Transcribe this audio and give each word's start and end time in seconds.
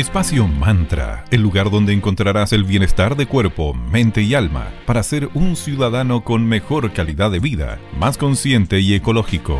Espacio 0.00 0.48
Mantra, 0.48 1.26
el 1.30 1.42
lugar 1.42 1.70
donde 1.70 1.92
encontrarás 1.92 2.54
el 2.54 2.64
bienestar 2.64 3.16
de 3.16 3.26
cuerpo, 3.26 3.74
mente 3.74 4.22
y 4.22 4.34
alma 4.34 4.72
para 4.86 5.02
ser 5.02 5.28
un 5.34 5.56
ciudadano 5.56 6.24
con 6.24 6.48
mejor 6.48 6.90
calidad 6.94 7.30
de 7.30 7.38
vida, 7.38 7.78
más 7.98 8.16
consciente 8.16 8.80
y 8.80 8.94
ecológico. 8.94 9.58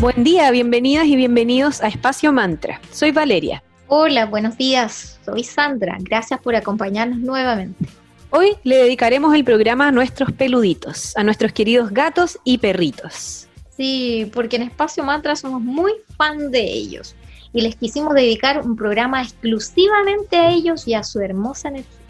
Buen 0.00 0.24
día, 0.24 0.50
bienvenidas 0.50 1.06
y 1.06 1.14
bienvenidos 1.14 1.80
a 1.80 1.86
Espacio 1.86 2.32
Mantra. 2.32 2.80
Soy 2.90 3.12
Valeria. 3.12 3.62
Hola, 3.86 4.26
buenos 4.26 4.56
días. 4.56 5.20
Soy 5.24 5.44
Sandra. 5.44 5.96
Gracias 6.00 6.40
por 6.40 6.56
acompañarnos 6.56 7.20
nuevamente. 7.20 7.86
Hoy 8.30 8.56
le 8.64 8.78
dedicaremos 8.78 9.32
el 9.32 9.44
programa 9.44 9.86
a 9.86 9.92
nuestros 9.92 10.32
peluditos, 10.32 11.16
a 11.16 11.22
nuestros 11.22 11.52
queridos 11.52 11.92
gatos 11.92 12.36
y 12.42 12.58
perritos. 12.58 13.46
Sí, 13.76 14.28
porque 14.34 14.56
en 14.56 14.62
Espacio 14.62 15.04
Mantra 15.04 15.36
somos 15.36 15.62
muy 15.62 15.92
fan 16.16 16.50
de 16.50 16.64
ellos 16.64 17.14
y 17.52 17.62
les 17.62 17.76
quisimos 17.76 18.14
dedicar 18.14 18.60
un 18.64 18.76
programa 18.76 19.22
exclusivamente 19.22 20.36
a 20.36 20.50
ellos 20.50 20.86
y 20.86 20.94
a 20.94 21.02
su 21.02 21.20
hermosa 21.20 21.68
energía. 21.68 22.00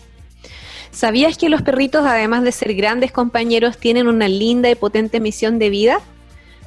¿Sabías 0.91 1.39
que 1.39 1.49
los 1.49 1.63
perritos, 1.63 2.05
además 2.05 2.43
de 2.43 2.53
ser 2.53 2.75
grandes 2.75 3.13
compañeros, 3.13 3.79
tienen 3.79 4.09
una 4.09 4.29
linda 4.29 4.69
y 4.71 4.75
potente 4.75 5.21
misión 5.21 5.59
de 5.59 5.71
vida? 5.71 6.01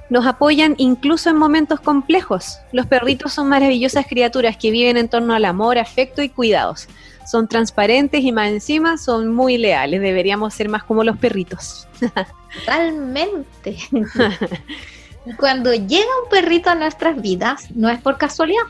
Nos 0.10 0.26
apoyan 0.26 0.76
incluso 0.78 1.30
en 1.30 1.38
momentos 1.38 1.80
complejos. 1.80 2.60
Los 2.72 2.86
perritos 2.86 3.34
son 3.34 3.50
maravillosas 3.50 4.06
criaturas 4.08 4.58
que 4.58 4.72
viven 4.72 4.98
en 4.98 5.10
torno 5.10 5.34
al 5.34 5.46
amor, 5.46 5.78
afecto 5.78 6.22
y 6.22 6.30
cuidados. 6.30 6.88
Son 7.30 7.48
transparentes 7.48 8.24
y 8.24 8.32
más 8.32 8.50
encima 8.50 8.98
son 8.98 9.34
muy 9.34 9.58
leales. 9.58 10.02
Deberíamos 10.02 10.54
ser 10.54 10.70
más 10.70 10.84
como 10.84 11.04
los 11.04 11.18
perritos. 11.18 11.88
Totalmente. 12.66 13.78
Cuando 15.38 15.74
llega 15.74 16.10
un 16.24 16.30
perrito 16.30 16.70
a 16.70 16.76
nuestras 16.76 17.22
vidas, 17.22 17.70
no 17.74 17.90
es 17.90 18.00
por 18.02 18.18
casualidad. 18.18 18.64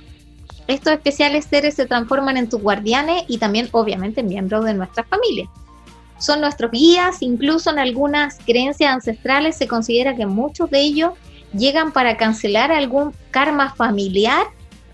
Estos 0.67 0.94
especiales 0.94 1.45
seres 1.45 1.75
se 1.75 1.85
transforman 1.85 2.38
en 2.38 2.47
tus 2.47 2.61
guardianes 2.61 3.23
y 3.28 3.38
también, 3.38 3.69
obviamente, 3.72 4.23
miembros 4.23 4.63
de 4.66 4.73
nuestra 4.73 5.03
familia. 5.03 5.50
Son 6.19 6.39
nuestros 6.39 6.72
guías, 6.72 7.22
incluso 7.22 7.69
en 7.69 7.80
algunas 7.80 8.38
creencias 8.45 8.94
ancestrales 8.94 9.58
se 9.58 9.67
considera 9.67 10.16
que 10.16 10.25
muchos 10.25 10.69
de 10.69 10.80
ellos 10.80 11.13
llegan 11.53 11.91
para 11.91 12.17
cancelar 12.17 12.72
algún 12.72 13.13
karma 13.31 13.73
familiar 13.73 14.45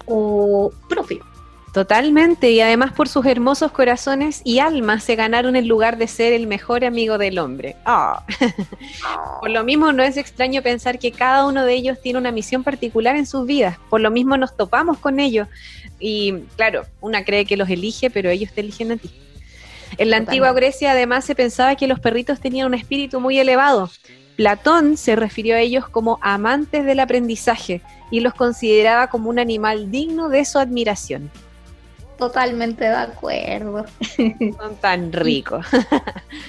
o 0.07 0.71
propio. 0.87 1.28
Totalmente, 1.73 2.49
y 2.51 2.61
además 2.61 2.93
por 2.93 3.07
sus 3.07 3.25
hermosos 3.25 3.71
corazones 3.71 4.41
y 4.43 4.59
almas 4.59 5.03
se 5.03 5.15
ganaron 5.15 5.55
el 5.55 5.67
lugar 5.67 5.97
de 5.97 6.07
ser 6.07 6.33
el 6.33 6.47
mejor 6.47 6.83
amigo 6.83 7.17
del 7.17 7.37
hombre. 7.37 7.75
Ah. 7.85 8.23
por 9.39 9.51
lo 9.51 9.63
mismo 9.63 9.91
no 9.93 10.01
es 10.01 10.17
extraño 10.17 10.63
pensar 10.63 10.97
que 10.97 11.11
cada 11.11 11.45
uno 11.45 11.65
de 11.65 11.73
ellos 11.73 12.01
tiene 12.01 12.17
una 12.17 12.31
misión 12.31 12.63
particular 12.63 13.15
en 13.15 13.27
sus 13.27 13.45
vidas, 13.45 13.77
por 13.89 14.01
lo 14.01 14.09
mismo 14.09 14.35
nos 14.35 14.57
topamos 14.57 14.97
con 14.97 15.19
ellos 15.19 15.47
y 15.99 16.33
claro, 16.55 16.85
una 17.01 17.23
cree 17.23 17.45
que 17.45 17.57
los 17.57 17.69
elige, 17.69 18.09
pero 18.09 18.29
ellos 18.29 18.51
te 18.51 18.61
eligen 18.61 18.93
a 18.93 18.97
ti. 18.97 19.11
En 19.97 20.09
la 20.09 20.17
antigua 20.17 20.53
Grecia 20.53 20.91
además 20.91 21.25
se 21.25 21.35
pensaba 21.35 21.75
que 21.75 21.87
los 21.87 21.99
perritos 21.99 22.39
tenían 22.39 22.67
un 22.67 22.73
espíritu 22.73 23.19
muy 23.19 23.39
elevado. 23.39 23.89
Platón 24.37 24.97
se 24.97 25.15
refirió 25.15 25.55
a 25.55 25.59
ellos 25.59 25.89
como 25.89 26.17
amantes 26.21 26.85
del 26.85 26.99
aprendizaje 26.99 27.81
y 28.09 28.21
los 28.21 28.33
consideraba 28.33 29.07
como 29.07 29.29
un 29.29 29.39
animal 29.39 29.91
digno 29.91 30.29
de 30.29 30.45
su 30.45 30.57
admiración. 30.57 31.29
Totalmente 32.19 32.83
de 32.83 32.95
acuerdo. 32.95 33.85
Son 34.57 34.75
tan 34.81 35.13
ricos. 35.13 35.65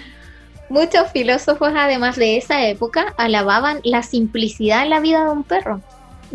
Muchos 0.68 1.10
filósofos, 1.12 1.72
además 1.76 2.16
de 2.16 2.36
esa 2.36 2.66
época, 2.66 3.14
alababan 3.16 3.80
la 3.84 4.02
simplicidad 4.02 4.82
en 4.82 4.90
la 4.90 5.00
vida 5.00 5.24
de 5.24 5.30
un 5.30 5.44
perro 5.44 5.80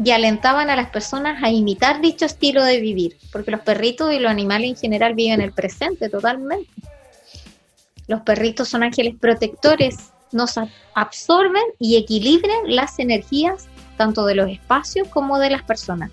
y 0.02 0.11
alentaban 0.11 0.69
a 0.69 0.75
las 0.78 0.89
personas 0.89 1.44
a 1.44 1.50
imitar 1.50 2.02
dicho 2.02 2.25
estilo 2.25 2.63
de 2.63 2.80
vivir, 2.80 3.17
porque 3.31 3.52
los 3.52 3.61
perritos 3.61 4.13
y 4.13 4.19
los 4.19 4.31
animales 4.31 4.69
en 4.69 4.75
general 4.78 5.16
viven 5.16 5.41
el 5.41 5.52
presente 5.52 6.09
totalmente. 6.09 6.69
Los 8.08 8.22
perritos 8.22 8.69
son 8.69 8.84
ángeles 8.84 9.16
protectores, 9.19 10.12
nos 10.31 10.56
absorben 10.94 11.63
y 11.78 11.97
equilibran 11.97 12.57
las 12.67 13.00
energías 13.00 13.67
tanto 13.97 14.25
de 14.25 14.35
los 14.35 14.50
espacios 14.50 15.07
como 15.09 15.40
de 15.40 15.50
las 15.50 15.63
personas 15.63 16.12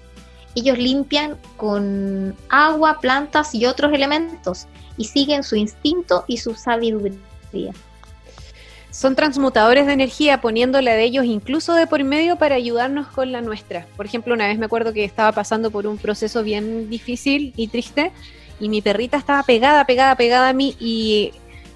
ellos 0.55 0.79
limpian 0.79 1.39
con 1.57 2.35
agua, 2.49 2.99
plantas 3.01 3.55
y 3.55 3.67
otros 3.67 3.93
elementos 3.93 4.67
y 4.97 5.07
siguen 5.07 5.43
su 5.43 5.57
instinto 5.57 6.25
y 6.27 6.37
su 6.39 6.55
sabiduría. 6.55 7.73
Son 8.91 9.17
transmutadores 9.17 9.87
de 9.87 9.95
energía, 9.95 10.43
poniéndole 10.43 10.91
de 10.91 11.05
ellos 11.05 11.25
incluso 11.25 11.73
de 11.73 11.87
por 11.87 12.05
medio 12.05 12.37
para 12.37 12.57
ayudarnos 12.57 13.07
con 13.07 13.33
la 13.33 13.41
nuestra. 13.41 13.87
Por 13.97 14.05
ejemplo, 14.05 14.35
una 14.35 14.47
vez 14.47 14.59
me 14.59 14.67
acuerdo 14.67 14.93
que 14.93 15.05
estaba 15.05 15.33
pasando 15.33 15.71
por 15.71 15.87
un 15.87 15.97
proceso 15.97 16.43
bien 16.43 16.91
difícil 16.91 17.55
y 17.57 17.69
triste 17.69 18.13
y 18.61 18.69
mi 18.69 18.83
perrita 18.83 19.17
estaba 19.17 19.43
pegada, 19.45 19.87
pegada, 19.87 20.15
pegada 20.17 20.51
a 20.51 20.53
mí 20.53 20.77
y 20.79 21.33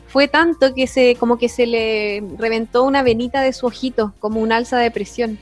fue 0.08 0.28
tanto 0.28 0.74
que 0.74 0.86
se 0.86 1.16
como 1.16 1.38
que 1.38 1.48
se 1.48 1.66
le 1.66 2.22
reventó 2.36 2.84
una 2.84 3.02
venita 3.02 3.40
de 3.40 3.54
su 3.54 3.66
ojito, 3.66 4.12
como 4.18 4.40
un 4.40 4.52
alza 4.52 4.76
de 4.76 4.90
presión 4.90 5.38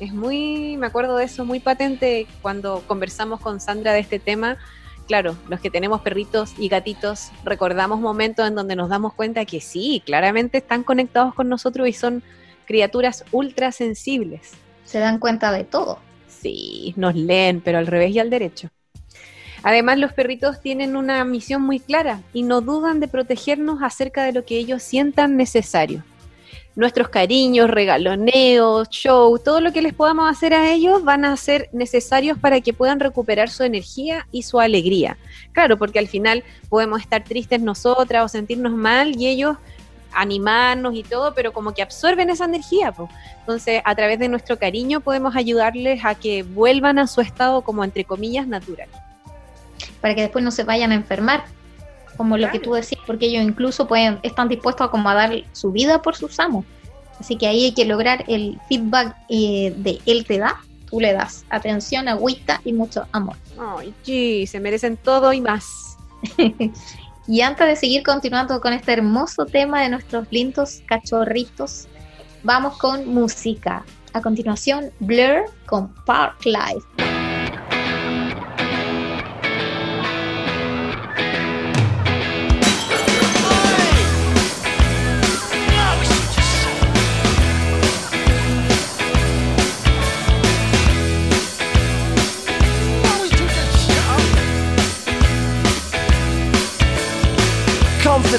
es 0.00 0.14
muy, 0.14 0.76
me 0.78 0.86
acuerdo 0.86 1.16
de 1.16 1.26
eso, 1.26 1.44
muy 1.44 1.60
patente 1.60 2.26
cuando 2.40 2.82
conversamos 2.86 3.38
con 3.40 3.60
Sandra 3.60 3.92
de 3.92 4.00
este 4.00 4.18
tema. 4.18 4.56
Claro, 5.06 5.36
los 5.48 5.60
que 5.60 5.70
tenemos 5.70 6.00
perritos 6.00 6.54
y 6.58 6.68
gatitos 6.68 7.30
recordamos 7.44 8.00
momentos 8.00 8.48
en 8.48 8.54
donde 8.54 8.76
nos 8.76 8.88
damos 8.88 9.12
cuenta 9.12 9.44
que 9.44 9.60
sí, 9.60 10.02
claramente 10.06 10.58
están 10.58 10.84
conectados 10.84 11.34
con 11.34 11.48
nosotros 11.48 11.86
y 11.86 11.92
son 11.92 12.22
criaturas 12.64 13.24
ultra 13.30 13.72
sensibles. 13.72 14.52
Se 14.84 15.00
dan 15.00 15.18
cuenta 15.18 15.52
de 15.52 15.64
todo. 15.64 15.98
Sí, 16.28 16.94
nos 16.96 17.14
leen, 17.14 17.60
pero 17.60 17.78
al 17.78 17.86
revés 17.86 18.12
y 18.12 18.18
al 18.20 18.30
derecho. 18.30 18.70
Además, 19.62 19.98
los 19.98 20.14
perritos 20.14 20.62
tienen 20.62 20.96
una 20.96 21.22
misión 21.24 21.60
muy 21.60 21.80
clara 21.80 22.22
y 22.32 22.42
no 22.42 22.62
dudan 22.62 23.00
de 23.00 23.08
protegernos 23.08 23.82
acerca 23.82 24.24
de 24.24 24.32
lo 24.32 24.46
que 24.46 24.56
ellos 24.56 24.82
sientan 24.82 25.36
necesario 25.36 26.02
nuestros 26.76 27.08
cariños, 27.08 27.68
regaloneos, 27.68 28.88
show, 28.88 29.38
todo 29.38 29.60
lo 29.60 29.72
que 29.72 29.82
les 29.82 29.92
podamos 29.92 30.30
hacer 30.30 30.54
a 30.54 30.70
ellos 30.70 31.04
van 31.04 31.24
a 31.24 31.36
ser 31.36 31.68
necesarios 31.72 32.38
para 32.38 32.60
que 32.60 32.72
puedan 32.72 33.00
recuperar 33.00 33.50
su 33.50 33.64
energía 33.64 34.26
y 34.30 34.44
su 34.44 34.60
alegría. 34.60 35.18
Claro, 35.52 35.76
porque 35.76 35.98
al 35.98 36.08
final 36.08 36.44
podemos 36.68 37.00
estar 37.00 37.24
tristes 37.24 37.60
nosotras 37.60 38.24
o 38.24 38.28
sentirnos 38.28 38.72
mal 38.72 39.16
y 39.16 39.26
ellos 39.26 39.56
animarnos 40.12 40.94
y 40.94 41.02
todo, 41.02 41.34
pero 41.34 41.52
como 41.52 41.72
que 41.72 41.82
absorben 41.82 42.30
esa 42.30 42.44
energía. 42.44 42.92
Entonces, 43.40 43.82
a 43.84 43.94
través 43.94 44.18
de 44.18 44.28
nuestro 44.28 44.58
cariño 44.58 45.00
podemos 45.00 45.36
ayudarles 45.36 46.04
a 46.04 46.14
que 46.14 46.42
vuelvan 46.42 46.98
a 46.98 47.06
su 47.06 47.20
estado 47.20 47.62
como 47.62 47.84
entre 47.84 48.04
comillas 48.04 48.46
natural. 48.46 48.88
Para 50.00 50.14
que 50.14 50.22
después 50.22 50.44
no 50.44 50.50
se 50.50 50.64
vayan 50.64 50.92
a 50.92 50.94
enfermar 50.94 51.44
como 52.20 52.36
lo 52.36 52.50
que 52.50 52.58
tú 52.58 52.74
decís, 52.74 52.98
porque 53.06 53.28
ellos 53.28 53.42
incluso 53.42 53.88
pueden, 53.88 54.18
están 54.22 54.46
dispuestos 54.46 54.90
a 54.92 55.14
dar 55.14 55.32
su 55.52 55.72
vida 55.72 56.02
por 56.02 56.14
sus 56.14 56.38
amos. 56.38 56.66
Así 57.18 57.34
que 57.36 57.46
ahí 57.46 57.64
hay 57.64 57.72
que 57.72 57.86
lograr 57.86 58.26
el 58.28 58.60
feedback 58.68 59.16
eh, 59.30 59.72
de 59.74 60.00
él 60.04 60.26
te 60.26 60.36
da, 60.36 60.60
tú 60.90 61.00
le 61.00 61.14
das 61.14 61.46
atención, 61.48 62.08
agüita 62.08 62.60
y 62.62 62.74
mucho 62.74 63.06
amor. 63.12 63.36
Ay, 63.58 63.94
sí, 64.02 64.46
se 64.46 64.60
merecen 64.60 64.98
todo 64.98 65.32
y 65.32 65.40
más. 65.40 65.96
y 67.26 67.40
antes 67.40 67.66
de 67.66 67.76
seguir 67.76 68.02
continuando 68.02 68.60
con 68.60 68.74
este 68.74 68.92
hermoso 68.92 69.46
tema 69.46 69.80
de 69.80 69.88
nuestros 69.88 70.30
lindos 70.30 70.82
cachorritos, 70.86 71.88
vamos 72.42 72.76
con 72.76 73.08
música. 73.08 73.82
A 74.12 74.20
continuación, 74.20 74.90
Blur 75.00 75.46
con 75.64 75.88
Park 76.04 76.44
Life. 76.44 77.09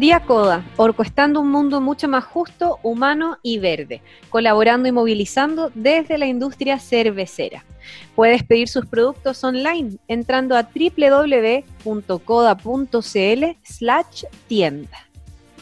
Cervecería 0.00 0.26
Coda, 0.26 0.64
orquestando 0.78 1.40
un 1.42 1.50
mundo 1.50 1.82
mucho 1.82 2.08
más 2.08 2.24
justo, 2.24 2.78
humano 2.82 3.36
y 3.42 3.58
verde, 3.58 4.00
colaborando 4.30 4.88
y 4.88 4.92
movilizando 4.92 5.70
desde 5.74 6.16
la 6.16 6.24
industria 6.24 6.78
cervecera. 6.78 7.66
Puedes 8.16 8.42
pedir 8.42 8.68
sus 8.68 8.86
productos 8.86 9.44
online 9.44 9.98
entrando 10.08 10.56
a 10.56 10.62
www.coda.cl 10.62 11.84
slash 13.62 14.24
tienda. 14.48 15.06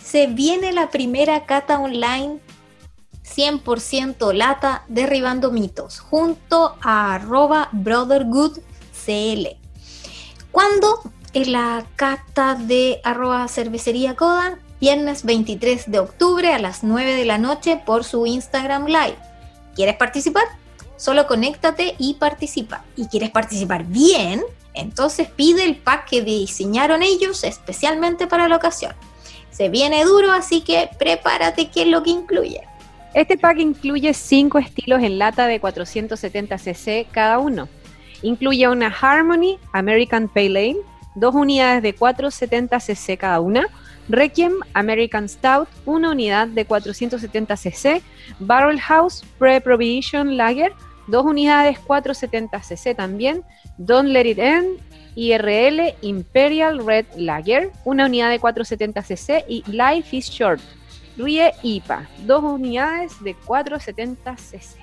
Se 0.00 0.28
viene 0.28 0.70
la 0.72 0.88
primera 0.88 1.44
cata 1.44 1.80
online 1.80 2.38
100% 3.24 4.32
lata 4.34 4.84
derribando 4.86 5.50
mitos 5.50 5.98
junto 5.98 6.76
a 6.80 7.16
arroba 7.16 7.70
brothergoodcl. 7.72 9.48
¿Cuándo? 10.52 11.17
En 11.34 11.52
la 11.52 11.84
cata 11.96 12.54
de 12.54 13.00
arroba 13.04 13.46
cervecería 13.48 14.16
coda, 14.16 14.58
viernes 14.80 15.24
23 15.24 15.90
de 15.90 15.98
octubre 15.98 16.52
a 16.54 16.58
las 16.58 16.82
9 16.82 17.14
de 17.14 17.26
la 17.26 17.36
noche 17.36 17.80
por 17.84 18.04
su 18.04 18.24
Instagram 18.24 18.86
Live. 18.86 19.16
¿Quieres 19.74 19.96
participar? 19.96 20.44
Solo 20.96 21.26
conéctate 21.26 21.94
y 21.98 22.14
participa. 22.14 22.82
¿Y 22.96 23.08
quieres 23.08 23.30
participar 23.30 23.84
bien? 23.84 24.42
Entonces 24.72 25.28
pide 25.28 25.64
el 25.64 25.76
pack 25.76 26.08
que 26.08 26.22
diseñaron 26.22 27.02
ellos 27.02 27.44
especialmente 27.44 28.26
para 28.26 28.48
la 28.48 28.56
ocasión. 28.56 28.92
Se 29.50 29.68
viene 29.68 30.04
duro, 30.04 30.32
así 30.32 30.62
que 30.62 30.88
prepárate 30.98 31.68
que 31.68 31.82
es 31.82 31.88
lo 31.88 32.02
que 32.02 32.10
incluye. 32.10 32.62
Este 33.12 33.36
pack 33.36 33.58
incluye 33.58 34.14
cinco 34.14 34.58
estilos 34.58 35.02
en 35.02 35.18
lata 35.18 35.46
de 35.46 35.60
470 35.60 36.56
cc 36.56 37.06
cada 37.10 37.38
uno. 37.38 37.68
Incluye 38.22 38.66
una 38.68 38.88
Harmony 38.88 39.58
American 39.72 40.28
Pale 40.28 40.46
Ale, 40.46 40.76
dos 41.18 41.34
unidades 41.34 41.82
de 41.82 41.94
470 41.94 42.80
cc 42.80 43.16
cada 43.16 43.40
una, 43.40 43.66
Requiem 44.08 44.54
American 44.72 45.28
Stout, 45.28 45.68
una 45.84 46.10
unidad 46.10 46.48
de 46.48 46.64
470 46.64 47.56
cc, 47.56 48.02
Barrel 48.38 48.80
House 48.80 49.24
Pre-Prohibition 49.38 50.36
Lager, 50.36 50.72
dos 51.06 51.24
unidades 51.26 51.78
470 51.78 52.62
cc 52.62 52.94
también, 52.94 53.44
Don't 53.76 54.08
Let 54.08 54.26
It 54.26 54.38
End, 54.38 54.80
IRL 55.14 55.94
Imperial 56.02 56.84
Red 56.86 57.06
Lager, 57.16 57.72
una 57.84 58.06
unidad 58.06 58.30
de 58.30 58.38
470 58.38 59.02
cc 59.02 59.44
y 59.48 59.64
Life 59.66 60.16
is 60.16 60.30
Short, 60.30 60.60
Rie 61.16 61.52
IPA, 61.62 62.08
dos 62.24 62.44
unidades 62.44 63.22
de 63.22 63.34
470 63.34 64.36
cc. 64.36 64.78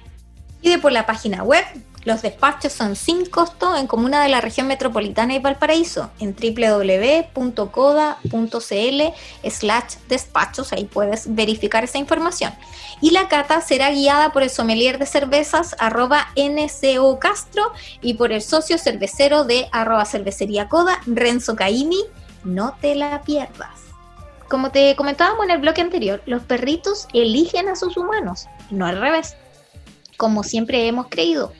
Pide 0.61 0.79
por 0.79 0.91
la 0.91 1.05
página 1.05 1.43
web. 1.43 1.63
Los 2.05 2.21
despachos 2.21 2.71
son 2.71 2.95
sin 2.95 3.25
costo 3.25 3.75
en 3.75 3.87
comuna 3.87 4.21
de 4.21 4.29
la 4.29 4.39
región 4.39 4.67
metropolitana 4.67 5.33
y 5.33 5.39
Valparaíso 5.39 6.11
en 6.19 6.35
www.coda.cl 6.35 7.41
slash 9.49 9.95
despachos. 10.07 10.71
Ahí 10.71 10.85
puedes 10.85 11.33
verificar 11.33 11.83
esa 11.83 11.97
información. 11.97 12.53
Y 13.01 13.09
la 13.09 13.27
cata 13.27 13.59
será 13.59 13.89
guiada 13.89 14.31
por 14.31 14.43
el 14.43 14.51
sommelier 14.51 14.99
de 14.99 15.07
cervezas 15.07 15.75
arroba 15.79 16.27
NCO 16.35 17.17
Castro 17.19 17.71
y 18.01 18.13
por 18.13 18.31
el 18.31 18.43
socio 18.43 18.77
cervecero 18.77 19.43
de 19.43 19.67
arroba 19.71 20.05
cervecería 20.05 20.69
coda 20.69 21.01
Renzo 21.07 21.55
Caimi. 21.55 22.03
No 22.43 22.77
te 22.79 22.93
la 22.93 23.23
pierdas. 23.23 23.81
Como 24.47 24.69
te 24.69 24.95
comentábamos 24.95 25.45
en 25.45 25.51
el 25.51 25.57
bloque 25.57 25.81
anterior, 25.81 26.21
los 26.27 26.43
perritos 26.43 27.07
eligen 27.13 27.67
a 27.67 27.75
sus 27.75 27.97
humanos, 27.97 28.47
no 28.69 28.85
al 28.85 29.01
revés 29.01 29.35
como 30.17 30.43
siempre 30.43 30.87
hemos 30.87 31.07
creído. 31.07 31.51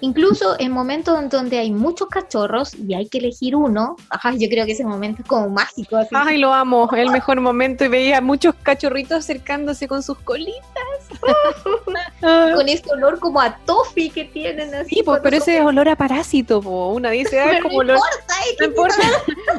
Incluso 0.00 0.56
en 0.58 0.72
momentos 0.72 1.18
en 1.18 1.28
donde 1.28 1.58
hay 1.58 1.70
muchos 1.70 2.08
cachorros 2.08 2.74
y 2.74 2.94
hay 2.94 3.08
que 3.08 3.18
elegir 3.18 3.56
uno, 3.56 3.96
ajá, 4.10 4.32
yo 4.36 4.48
creo 4.48 4.66
que 4.66 4.72
ese 4.72 4.84
momento 4.84 5.22
es 5.22 5.28
como 5.28 5.48
mágico. 5.48 5.96
así. 5.96 6.10
Ay, 6.12 6.38
lo 6.38 6.52
amo, 6.52 6.88
el 6.94 7.10
mejor 7.10 7.40
momento 7.40 7.84
y 7.84 7.88
veía 7.88 8.20
muchos 8.20 8.54
cachorritos 8.62 9.18
acercándose 9.18 9.88
con 9.88 10.02
sus 10.02 10.18
colitas. 10.18 10.62
Con 12.20 12.68
ese 12.68 12.90
olor 12.90 13.18
como 13.20 13.40
a 13.40 13.56
toffee 13.58 14.10
que 14.10 14.24
tienen 14.24 14.74
así. 14.74 14.88
Sí, 14.88 14.94
pues, 14.96 15.04
cuando 15.04 15.22
pero 15.22 15.36
ese 15.36 15.58
es 15.58 15.64
olor 15.64 15.88
a 15.88 15.96
parásito, 15.96 16.60
po. 16.60 16.88
Uno 16.88 17.10
dice, 17.10 17.40
ah, 17.40 17.58
como 17.62 17.82
no 17.84 17.94
olor. 17.94 17.96
importa, 17.96 18.34
eh, 18.40 18.52
No 18.52 18.58
que 18.58 18.64
importa. 18.64 19.02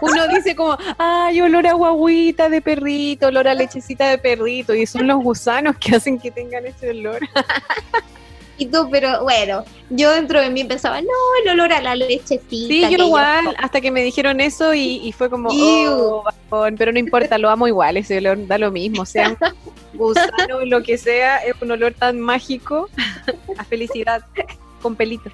Uno 0.01 0.27
dice 0.27 0.56
como, 0.56 0.77
ay, 0.98 1.41
olor 1.41 1.67
a 1.67 1.74
guaguita 1.74 2.50
de 2.50 2.62
perrito, 2.62 3.27
olor 3.27 3.48
a 3.48 3.53
lechecita 3.53 4.10
de 4.10 4.17
perrito, 4.17 4.74
y 4.75 4.86
son 4.86 5.08
los 5.08 5.22
gusanos 5.24 5.77
que 5.77 5.96
hacen 5.96 6.20
que 6.20 6.32
tengan 6.32 6.65
ese 6.65 6.91
olor. 6.91 7.20
Tú, 8.66 8.90
pero 8.92 9.24
bueno, 9.24 9.64
yo 9.90 10.12
dentro 10.12 10.42
de 10.42 10.50
mí 10.50 10.64
pensaba, 10.64 11.00
no, 11.02 11.08
el 11.44 11.50
olor 11.52 11.72
a 11.72 11.82
la 11.82 11.96
lechecita. 11.96 12.48
Sí, 12.50 12.82
yo 12.90 13.06
igual, 13.06 13.46
comen. 13.46 13.64
hasta 13.64 13.80
que 13.82 13.92
me 13.92 14.02
dijeron 14.02 14.42
eso 14.42 14.74
y, 14.74 14.98
y 15.04 15.12
fue 15.12 15.30
como, 15.30 15.50
oh, 15.52 16.24
bajón, 16.24 16.76
pero 16.78 16.92
no 16.92 17.00
importa, 17.00 17.38
lo 17.38 17.50
amo 17.50 17.68
igual, 17.68 17.98
ese 17.98 18.18
olor 18.18 18.48
da 18.48 18.58
lo 18.58 18.72
mismo, 18.72 19.06
sea 19.06 19.38
gusano, 19.94 20.66
lo 20.66 20.82
que 20.82 20.98
sea, 20.98 21.38
es 21.38 21.54
un 21.62 21.72
olor 21.72 21.94
tan 21.94 22.20
mágico 22.20 22.90
a 23.58 23.64
felicidad 23.64 24.24
con 24.82 24.96
pelitos. 24.96 25.32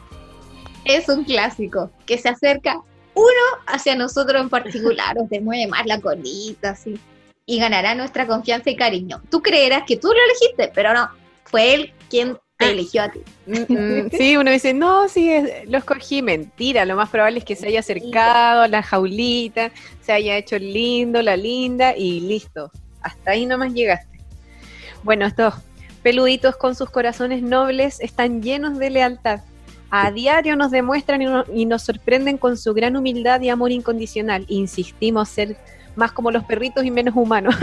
Es 0.85 1.07
un 1.07 1.23
clásico 1.23 1.91
que 2.05 2.17
se 2.17 2.29
acerca 2.29 2.81
uno 3.13 3.63
hacia 3.67 3.95
nosotros 3.95 4.41
en 4.41 4.49
particular, 4.49 5.17
o 5.17 5.27
te 5.27 5.39
mueve 5.39 5.67
más 5.67 5.85
la 5.85 6.01
colita, 6.01 6.71
así, 6.71 6.99
y 7.45 7.59
ganará 7.59 7.95
nuestra 7.95 8.27
confianza 8.27 8.69
y 8.69 8.75
cariño. 8.75 9.21
Tú 9.29 9.41
creerás 9.41 9.83
que 9.85 9.97
tú 9.97 10.07
lo 10.07 10.19
elegiste, 10.25 10.71
pero 10.73 10.93
no, 10.93 11.09
fue 11.45 11.73
él 11.73 11.93
quien 12.09 12.37
te 12.65 12.71
eligió 12.71 13.03
a 13.03 13.09
ti. 13.09 13.19
Mm, 13.45 13.73
mm, 13.73 14.09
Sí, 14.17 14.37
uno 14.37 14.51
dice, 14.51 14.73
no, 14.73 15.07
sí, 15.09 15.31
lo 15.67 15.77
escogí. 15.77 16.21
Mentira, 16.21 16.85
lo 16.85 16.95
más 16.95 17.09
probable 17.09 17.39
es 17.39 17.45
que 17.45 17.55
se 17.55 17.67
haya 17.67 17.79
acercado 17.79 18.61
a 18.61 18.67
la 18.67 18.83
jaulita, 18.83 19.71
se 20.01 20.11
haya 20.11 20.37
hecho 20.37 20.57
lindo, 20.57 21.21
la 21.21 21.37
linda 21.37 21.95
y 21.95 22.19
listo. 22.21 22.71
Hasta 23.01 23.31
ahí 23.31 23.45
nomás 23.45 23.73
llegaste. 23.73 24.19
Bueno, 25.03 25.25
estos 25.25 25.55
peluditos 26.01 26.55
con 26.55 26.75
sus 26.75 26.89
corazones 26.89 27.41
nobles 27.41 27.99
están 27.99 28.41
llenos 28.41 28.77
de 28.77 28.89
lealtad. 28.89 29.41
A 29.89 30.11
diario 30.11 30.55
nos 30.55 30.71
demuestran 30.71 31.45
y 31.53 31.65
nos 31.65 31.83
sorprenden 31.83 32.37
con 32.37 32.57
su 32.57 32.73
gran 32.73 32.95
humildad 32.97 33.41
y 33.41 33.49
amor 33.49 33.71
incondicional. 33.71 34.45
Insistimos 34.47 35.29
ser 35.29 35.55
más 35.95 36.11
como 36.11 36.31
los 36.31 36.43
perritos 36.43 36.85
y 36.85 36.91
menos 36.91 37.15
humanos. 37.15 37.55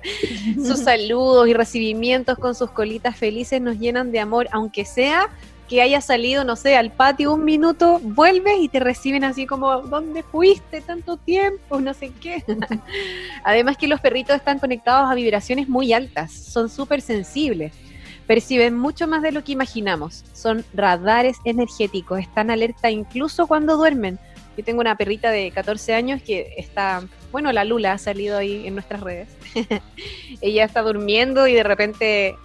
sus 0.56 0.80
saludos 0.80 1.48
y 1.48 1.54
recibimientos 1.54 2.38
con 2.38 2.54
sus 2.54 2.70
colitas 2.70 3.16
felices 3.16 3.60
nos 3.60 3.78
llenan 3.78 4.12
de 4.12 4.20
amor, 4.20 4.48
aunque 4.52 4.84
sea 4.84 5.28
que 5.68 5.82
haya 5.82 6.00
salido, 6.00 6.44
no 6.44 6.56
sé, 6.56 6.76
al 6.76 6.90
patio 6.90 7.34
un 7.34 7.44
minuto, 7.44 8.00
vuelves 8.02 8.54
y 8.60 8.68
te 8.68 8.80
reciben 8.80 9.22
así 9.22 9.46
como, 9.46 9.82
¿dónde 9.82 10.22
fuiste 10.22 10.80
tanto 10.80 11.18
tiempo? 11.18 11.78
No 11.78 11.92
sé 11.92 12.10
qué. 12.20 12.42
Además 13.44 13.76
que 13.76 13.86
los 13.86 14.00
perritos 14.00 14.34
están 14.34 14.58
conectados 14.58 15.10
a 15.10 15.14
vibraciones 15.14 15.68
muy 15.68 15.92
altas, 15.92 16.32
son 16.32 16.70
súper 16.70 17.02
sensibles, 17.02 17.74
perciben 18.26 18.76
mucho 18.76 19.06
más 19.06 19.22
de 19.22 19.30
lo 19.30 19.44
que 19.44 19.52
imaginamos, 19.52 20.24
son 20.32 20.64
radares 20.72 21.36
energéticos, 21.44 22.18
están 22.20 22.50
alerta 22.50 22.90
incluso 22.90 23.46
cuando 23.46 23.76
duermen. 23.76 24.18
Yo 24.58 24.64
tengo 24.64 24.80
una 24.80 24.96
perrita 24.96 25.30
de 25.30 25.52
14 25.52 25.94
años 25.94 26.20
que 26.20 26.54
está, 26.56 27.04
bueno, 27.30 27.52
la 27.52 27.62
Lula 27.62 27.92
ha 27.92 27.98
salido 27.98 28.36
ahí 28.36 28.66
en 28.66 28.74
nuestras 28.74 29.00
redes. 29.00 29.28
Ella 30.40 30.64
está 30.64 30.82
durmiendo 30.82 31.46
y 31.46 31.54
de 31.54 31.62
repente 31.62 32.36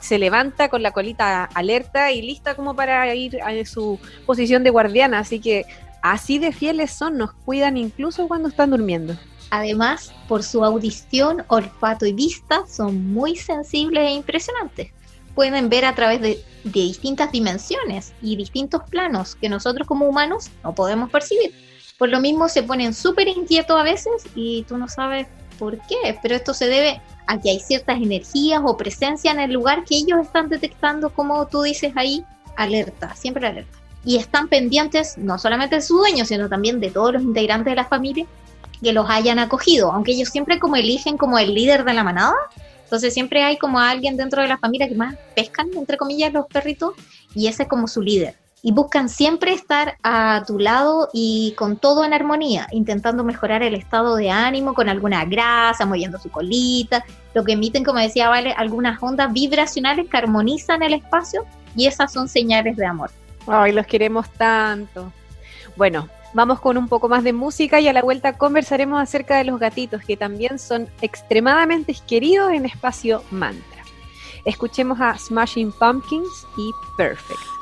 se 0.00 0.18
levanta 0.18 0.68
con 0.68 0.82
la 0.82 0.90
colita 0.90 1.44
alerta 1.44 2.10
y 2.10 2.20
lista 2.20 2.56
como 2.56 2.74
para 2.74 3.14
ir 3.14 3.40
a 3.42 3.64
su 3.64 4.00
posición 4.26 4.64
de 4.64 4.70
guardiana, 4.70 5.20
así 5.20 5.38
que 5.38 5.64
así 6.02 6.40
de 6.40 6.50
fieles 6.50 6.90
son, 6.90 7.16
nos 7.16 7.32
cuidan 7.32 7.76
incluso 7.76 8.26
cuando 8.26 8.48
están 8.48 8.70
durmiendo. 8.70 9.16
Además, 9.50 10.12
por 10.26 10.42
su 10.42 10.64
audición, 10.64 11.44
olfato 11.46 12.06
y 12.06 12.12
vista, 12.12 12.66
son 12.66 13.12
muy 13.12 13.36
sensibles 13.36 14.02
e 14.02 14.14
impresionantes. 14.14 14.90
Pueden 15.34 15.68
ver 15.68 15.84
a 15.84 15.94
través 15.94 16.20
de, 16.20 16.44
de 16.64 16.80
distintas 16.80 17.32
dimensiones 17.32 18.12
y 18.22 18.36
distintos 18.36 18.82
planos 18.88 19.34
que 19.36 19.48
nosotros 19.48 19.86
como 19.86 20.06
humanos 20.06 20.50
no 20.62 20.74
podemos 20.74 21.10
percibir. 21.10 21.54
Por 21.98 22.08
lo 22.08 22.20
mismo 22.20 22.48
se 22.48 22.62
ponen 22.62 22.94
súper 22.94 23.28
inquietos 23.28 23.78
a 23.78 23.82
veces 23.82 24.24
y 24.34 24.64
tú 24.64 24.76
no 24.76 24.88
sabes 24.88 25.26
por 25.58 25.78
qué, 25.86 26.18
pero 26.22 26.34
esto 26.34 26.54
se 26.54 26.66
debe 26.66 27.00
a 27.26 27.40
que 27.40 27.50
hay 27.50 27.60
ciertas 27.60 27.98
energías 27.98 28.60
o 28.64 28.76
presencia 28.76 29.30
en 29.30 29.40
el 29.40 29.52
lugar 29.52 29.84
que 29.84 29.96
ellos 29.96 30.20
están 30.20 30.48
detectando, 30.48 31.10
como 31.10 31.46
tú 31.46 31.62
dices 31.62 31.92
ahí, 31.94 32.24
alerta, 32.56 33.14
siempre 33.14 33.46
alerta. 33.46 33.78
Y 34.04 34.16
están 34.16 34.48
pendientes 34.48 35.16
no 35.16 35.38
solamente 35.38 35.76
de 35.76 35.82
su 35.82 35.96
dueño, 35.96 36.24
sino 36.24 36.48
también 36.48 36.80
de 36.80 36.90
todos 36.90 37.12
los 37.12 37.22
integrantes 37.22 37.70
de 37.70 37.76
la 37.76 37.84
familia 37.84 38.26
que 38.82 38.92
los 38.92 39.08
hayan 39.08 39.38
acogido, 39.38 39.92
aunque 39.92 40.12
ellos 40.12 40.28
siempre 40.28 40.58
como 40.58 40.74
eligen 40.74 41.16
como 41.16 41.38
el 41.38 41.54
líder 41.54 41.84
de 41.84 41.94
la 41.94 42.02
manada, 42.02 42.34
entonces 42.92 43.14
siempre 43.14 43.42
hay 43.42 43.56
como 43.56 43.80
alguien 43.80 44.18
dentro 44.18 44.42
de 44.42 44.48
la 44.48 44.58
familia 44.58 44.86
que 44.86 44.94
más 44.94 45.16
pescan, 45.34 45.70
entre 45.74 45.96
comillas, 45.96 46.30
los 46.30 46.44
perritos, 46.46 46.92
y 47.34 47.46
ese 47.46 47.62
es 47.62 47.68
como 47.70 47.88
su 47.88 48.02
líder. 48.02 48.34
Y 48.60 48.72
buscan 48.72 49.08
siempre 49.08 49.54
estar 49.54 49.96
a 50.02 50.44
tu 50.46 50.58
lado 50.58 51.08
y 51.14 51.54
con 51.56 51.78
todo 51.78 52.04
en 52.04 52.12
armonía, 52.12 52.68
intentando 52.70 53.24
mejorar 53.24 53.62
el 53.62 53.74
estado 53.76 54.14
de 54.16 54.28
ánimo 54.28 54.74
con 54.74 54.90
alguna 54.90 55.24
grasa, 55.24 55.86
moviendo 55.86 56.18
su 56.18 56.30
colita, 56.30 57.02
lo 57.32 57.44
que 57.44 57.52
emiten, 57.52 57.82
como 57.82 57.98
decía 57.98 58.28
Vale, 58.28 58.52
algunas 58.52 59.02
ondas 59.02 59.32
vibracionales 59.32 60.10
que 60.10 60.18
armonizan 60.18 60.82
el 60.82 60.92
espacio 60.92 61.46
y 61.74 61.86
esas 61.86 62.12
son 62.12 62.28
señales 62.28 62.76
de 62.76 62.84
amor. 62.84 63.10
Ay, 63.46 63.72
los 63.72 63.86
queremos 63.86 64.28
tanto. 64.32 65.10
Bueno, 65.76 66.10
vamos 66.34 66.60
con 66.60 66.76
un 66.76 66.88
poco 66.88 67.08
más 67.08 67.24
de 67.24 67.32
música 67.32 67.80
y 67.80 67.88
a 67.88 67.92
la 67.92 68.02
vuelta 68.02 68.38
conversaremos 68.38 69.00
acerca 69.00 69.36
de 69.36 69.44
los 69.44 69.58
gatitos 69.58 70.02
que 70.02 70.16
también 70.16 70.58
son 70.58 70.88
extremadamente 71.00 71.94
queridos 72.06 72.52
en 72.52 72.66
espacio 72.66 73.22
mantra. 73.30 73.82
Escuchemos 74.44 75.00
a 75.00 75.16
Smashing 75.18 75.72
Pumpkins 75.72 76.46
y 76.56 76.70
Perfect. 76.96 77.61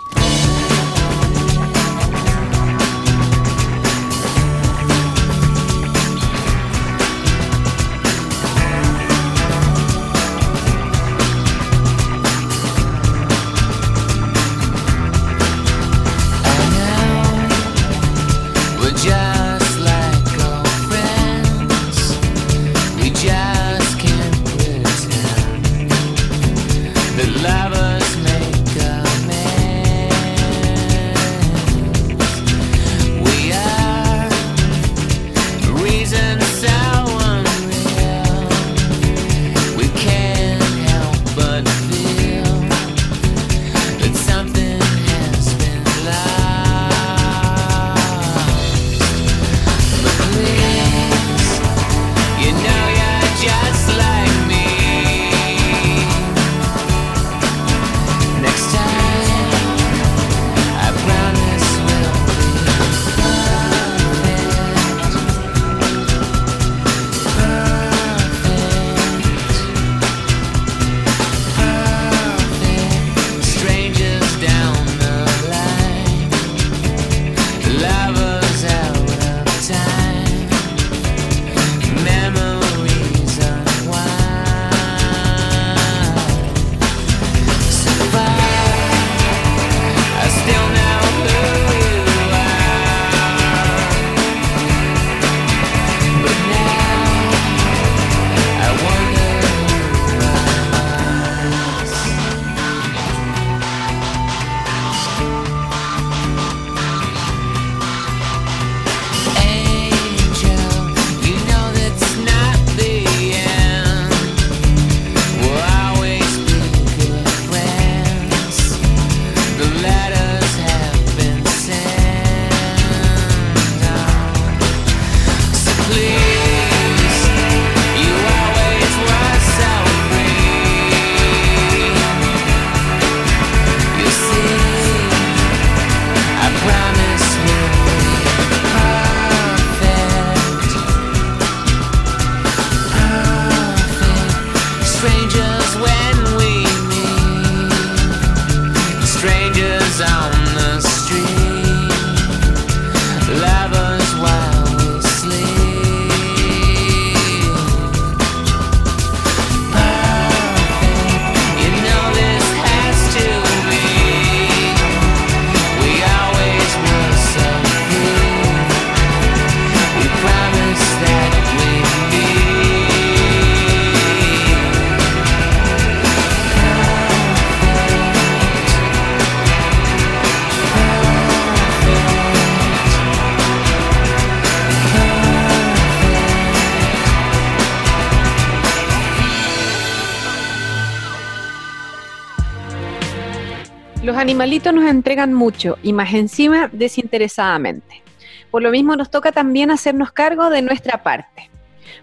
Animalitos 194.40 194.73
nos 194.73 194.88
entregan 194.88 195.35
mucho 195.35 195.76
y 195.82 195.92
más 195.92 196.14
encima 196.14 196.70
desinteresadamente. 196.73 198.02
Por 198.50 198.62
lo 198.62 198.70
mismo 198.70 198.97
nos 198.97 199.11
toca 199.11 199.32
también 199.32 199.70
hacernos 199.70 200.12
cargo 200.12 200.49
de 200.49 200.62
nuestra 200.62 201.02
parte. 201.02 201.50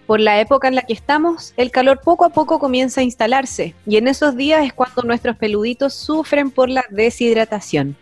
Por 0.06 0.20
la 0.20 0.39
época 0.39 0.67
en 0.67 0.75
la 0.75 0.84
que 0.84 0.94
estamos, 0.94 1.56
el 1.58 1.72
calor 1.72 2.00
poco 2.03 2.25
a 2.25 2.29
poco 2.29 2.60
comienza 2.60 3.01
a 3.01 3.03
instalarse 3.03 3.74
y 3.88 3.98
en 3.98 4.08
esos 4.08 4.36
días 4.36 4.63
es 4.63 4.72
cuando 4.72 5.01
nuestros 5.01 5.36
peluditos 5.36 5.96
sufren 5.96 6.51
por 6.51 6.70
la 6.70 6.86
deshidratación. 6.91 7.98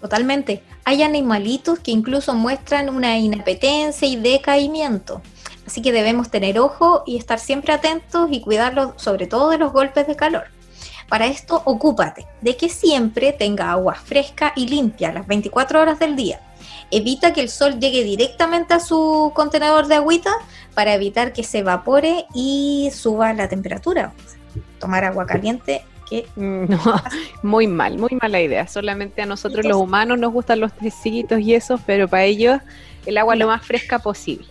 Totalmente. 0.00 0.62
Hay 0.84 1.02
animalitos 1.02 1.80
que 1.80 1.90
incluso 1.90 2.32
muestran 2.34 2.90
una 2.90 3.18
inapetencia 3.18 4.06
y 4.06 4.14
decaimiento. 4.14 5.20
Así 5.66 5.82
que 5.82 5.90
debemos 5.90 6.30
tener 6.30 6.60
ojo 6.60 7.02
y 7.06 7.16
estar 7.16 7.40
siempre 7.40 7.72
atentos 7.72 8.28
y 8.30 8.40
cuidarlos 8.40 8.92
sobre 9.02 9.26
todo 9.26 9.50
de 9.50 9.58
los 9.58 9.72
golpes 9.72 10.06
de 10.06 10.14
calor. 10.14 10.44
Para 11.10 11.26
esto, 11.26 11.60
ocúpate 11.64 12.24
de 12.40 12.56
que 12.56 12.68
siempre 12.68 13.32
tenga 13.32 13.72
agua 13.72 13.96
fresca 13.96 14.52
y 14.54 14.68
limpia 14.68 15.12
las 15.12 15.26
24 15.26 15.80
horas 15.80 15.98
del 15.98 16.14
día. 16.14 16.40
Evita 16.92 17.32
que 17.32 17.40
el 17.40 17.48
sol 17.48 17.80
llegue 17.80 18.04
directamente 18.04 18.74
a 18.74 18.80
su 18.80 19.32
contenedor 19.34 19.88
de 19.88 19.96
agüita 19.96 20.30
para 20.72 20.94
evitar 20.94 21.32
que 21.32 21.42
se 21.42 21.58
evapore 21.58 22.26
y 22.32 22.90
suba 22.94 23.32
la 23.32 23.48
temperatura. 23.48 24.12
Tomar 24.78 25.04
agua 25.04 25.26
caliente 25.26 25.82
que 26.08 26.26
Mm, 26.36 26.64
No, 26.68 26.78
muy 27.42 27.66
mal, 27.66 27.98
muy 27.98 28.16
mala 28.22 28.40
idea. 28.40 28.68
Solamente 28.68 29.20
a 29.22 29.26
nosotros 29.26 29.64
los 29.64 29.76
humanos 29.76 30.16
nos 30.18 30.32
gustan 30.32 30.60
los 30.60 30.72
tecitos 30.72 31.40
y 31.40 31.54
esos, 31.54 31.80
pero 31.84 32.06
para 32.06 32.24
ellos 32.24 32.60
el 33.04 33.18
agua 33.18 33.34
lo 33.34 33.48
más 33.48 33.66
fresca 33.66 33.98
posible. 33.98 34.46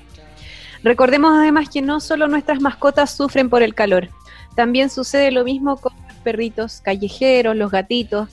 Recordemos 0.83 1.37
además 1.37 1.69
que 1.69 1.81
no 1.81 2.01
solo 2.01 2.27
nuestras 2.27 2.59
mascotas 2.59 3.11
sufren 3.11 3.49
por 3.49 3.63
el 3.63 3.75
calor, 3.75 4.09
también 4.55 4.89
sucede 4.89 5.31
lo 5.31 5.43
mismo 5.43 5.77
con 5.77 5.93
perritos 6.19 6.81
callejeros, 6.81 7.55
los 7.55 7.71
gatitos. 7.71 8.29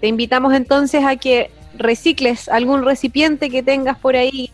Te 0.00 0.08
invitamos 0.08 0.54
entonces 0.54 1.04
a 1.04 1.16
que 1.16 1.50
recicles 1.76 2.48
algún 2.48 2.84
recipiente 2.84 3.50
que 3.50 3.62
tengas 3.62 3.98
por 3.98 4.16
ahí 4.16 4.50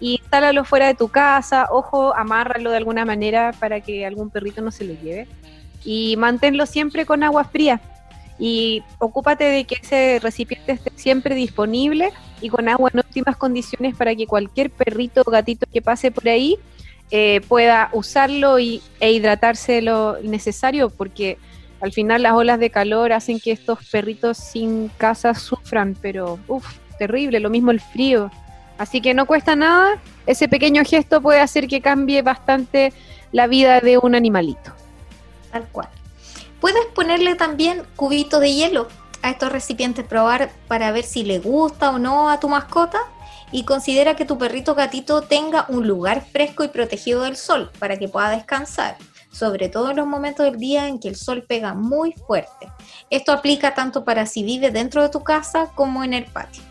y 0.00 0.16
instálalo 0.20 0.64
fuera 0.64 0.86
de 0.86 0.94
tu 0.94 1.08
casa, 1.08 1.68
ojo, 1.70 2.14
amárralo 2.14 2.70
de 2.70 2.76
alguna 2.76 3.04
manera 3.04 3.52
para 3.58 3.80
que 3.80 4.04
algún 4.04 4.30
perrito 4.30 4.60
no 4.60 4.70
se 4.70 4.84
lo 4.84 4.94
lleve 4.94 5.26
y 5.84 6.16
manténlo 6.16 6.66
siempre 6.66 7.06
con 7.06 7.22
agua 7.22 7.44
fría 7.44 7.80
y 8.38 8.82
ocúpate 8.98 9.44
de 9.44 9.64
que 9.64 9.76
ese 9.76 10.18
recipiente 10.22 10.72
esté 10.72 10.90
siempre 10.96 11.34
disponible 11.34 12.12
y 12.40 12.48
con 12.50 12.68
agua 12.68 12.90
en 12.92 13.00
óptimas 13.00 13.36
condiciones 13.36 13.96
para 13.96 14.14
que 14.14 14.26
cualquier 14.26 14.70
perrito 14.70 15.22
o 15.24 15.30
gatito 15.30 15.66
que 15.72 15.80
pase 15.80 16.10
por 16.10 16.28
ahí 16.28 16.58
eh, 17.10 17.40
pueda 17.48 17.88
usarlo 17.92 18.58
y, 18.58 18.82
e 19.00 19.12
hidratarse 19.12 19.80
lo 19.80 20.18
necesario 20.22 20.90
porque 20.90 21.38
al 21.80 21.92
final 21.92 22.22
las 22.22 22.32
olas 22.32 22.58
de 22.58 22.70
calor 22.70 23.12
hacen 23.12 23.38
que 23.38 23.52
estos 23.52 23.78
perritos 23.90 24.36
sin 24.36 24.88
casa 24.96 25.34
sufran, 25.34 25.96
pero 26.00 26.38
uff, 26.48 26.66
terrible, 26.98 27.40
lo 27.40 27.50
mismo 27.50 27.70
el 27.70 27.80
frío. 27.80 28.30
Así 28.78 29.00
que 29.00 29.14
no 29.14 29.26
cuesta 29.26 29.56
nada, 29.56 29.98
ese 30.26 30.48
pequeño 30.48 30.82
gesto 30.84 31.20
puede 31.20 31.40
hacer 31.40 31.66
que 31.66 31.80
cambie 31.80 32.22
bastante 32.22 32.92
la 33.32 33.46
vida 33.46 33.80
de 33.80 33.98
un 33.98 34.14
animalito. 34.14 34.72
tal 35.50 35.66
cual. 35.68 35.88
Puedes 36.60 36.86
ponerle 36.94 37.34
también 37.34 37.82
cubitos 37.96 38.40
de 38.40 38.52
hielo 38.52 38.88
a 39.22 39.30
estos 39.30 39.52
recipientes, 39.52 40.04
probar 40.04 40.50
para 40.68 40.90
ver 40.92 41.04
si 41.04 41.22
le 41.22 41.38
gusta 41.38 41.90
o 41.90 41.98
no 41.98 42.30
a 42.30 42.40
tu 42.40 42.48
mascota 42.48 42.98
y 43.52 43.64
considera 43.64 44.16
que 44.16 44.24
tu 44.24 44.38
perrito 44.38 44.74
gatito 44.74 45.22
tenga 45.22 45.66
un 45.68 45.86
lugar 45.86 46.24
fresco 46.32 46.64
y 46.64 46.68
protegido 46.68 47.22
del 47.22 47.36
sol 47.36 47.70
para 47.78 47.98
que 47.98 48.08
pueda 48.08 48.30
descansar, 48.30 48.96
sobre 49.36 49.68
todo 49.68 49.90
en 49.90 49.96
los 49.96 50.06
momentos 50.06 50.46
del 50.46 50.58
día 50.58 50.88
en 50.88 50.98
que 50.98 51.08
el 51.08 51.16
sol 51.16 51.44
pega 51.46 51.74
muy 51.74 52.12
fuerte. 52.12 52.72
Esto 53.10 53.32
aplica 53.32 53.74
tanto 53.74 54.02
para 54.02 54.24
si 54.24 54.42
vive 54.42 54.70
dentro 54.70 55.02
de 55.02 55.10
tu 55.10 55.22
casa 55.22 55.70
como 55.74 56.02
en 56.02 56.14
el 56.14 56.24
patio. 56.24 56.62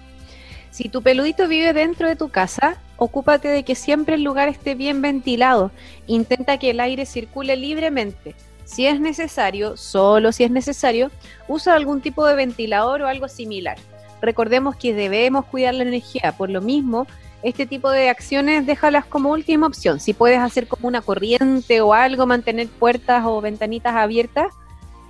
Si 0.72 0.90
tu 0.90 1.04
peludito 1.04 1.48
vive 1.48 1.74
dentro 1.74 2.08
de 2.08 2.16
tu 2.16 2.30
casa, 2.30 2.82
ocúpate 2.98 3.50
de 3.50 3.64
que 3.64 3.76
siempre 3.76 4.16
el 4.16 4.24
lugar 4.24 4.48
esté 4.48 4.74
bien 4.74 5.00
ventilado. 5.02 5.70
Intenta 6.08 6.58
que 6.58 6.72
el 6.72 6.80
aire 6.80 7.06
circule 7.06 7.56
libremente. 7.56 8.36
Si 8.66 8.88
es 8.88 9.00
necesario, 9.00 9.78
solo 9.78 10.32
si 10.32 10.44
es 10.44 10.50
necesario, 10.50 11.12
usa 11.48 11.76
algún 11.76 12.02
tipo 12.02 12.26
de 12.26 12.34
ventilador 12.34 13.04
o 13.04 13.08
algo 13.08 13.28
similar. 13.28 13.78
Recordemos 14.22 14.76
que 14.76 14.96
debemos 14.96 15.46
cuidar 15.46 15.76
la 15.76 15.84
energía, 15.84 16.34
por 16.36 16.50
lo 16.50 16.62
mismo, 16.62 17.06
este 17.46 17.68
tipo 17.68 17.92
de 17.92 18.10
acciones 18.10 18.66
déjalas 18.66 19.06
como 19.06 19.30
última 19.30 19.68
opción. 19.68 20.00
Si 20.00 20.14
puedes 20.14 20.40
hacer 20.40 20.68
como 20.68 20.88
una 20.88 21.02
corriente 21.02 21.80
o 21.80 21.94
algo, 21.94 22.26
mantener 22.26 22.68
puertas 22.68 23.24
o 23.24 23.40
ventanitas 23.40 23.94
abiertas, 23.94 24.52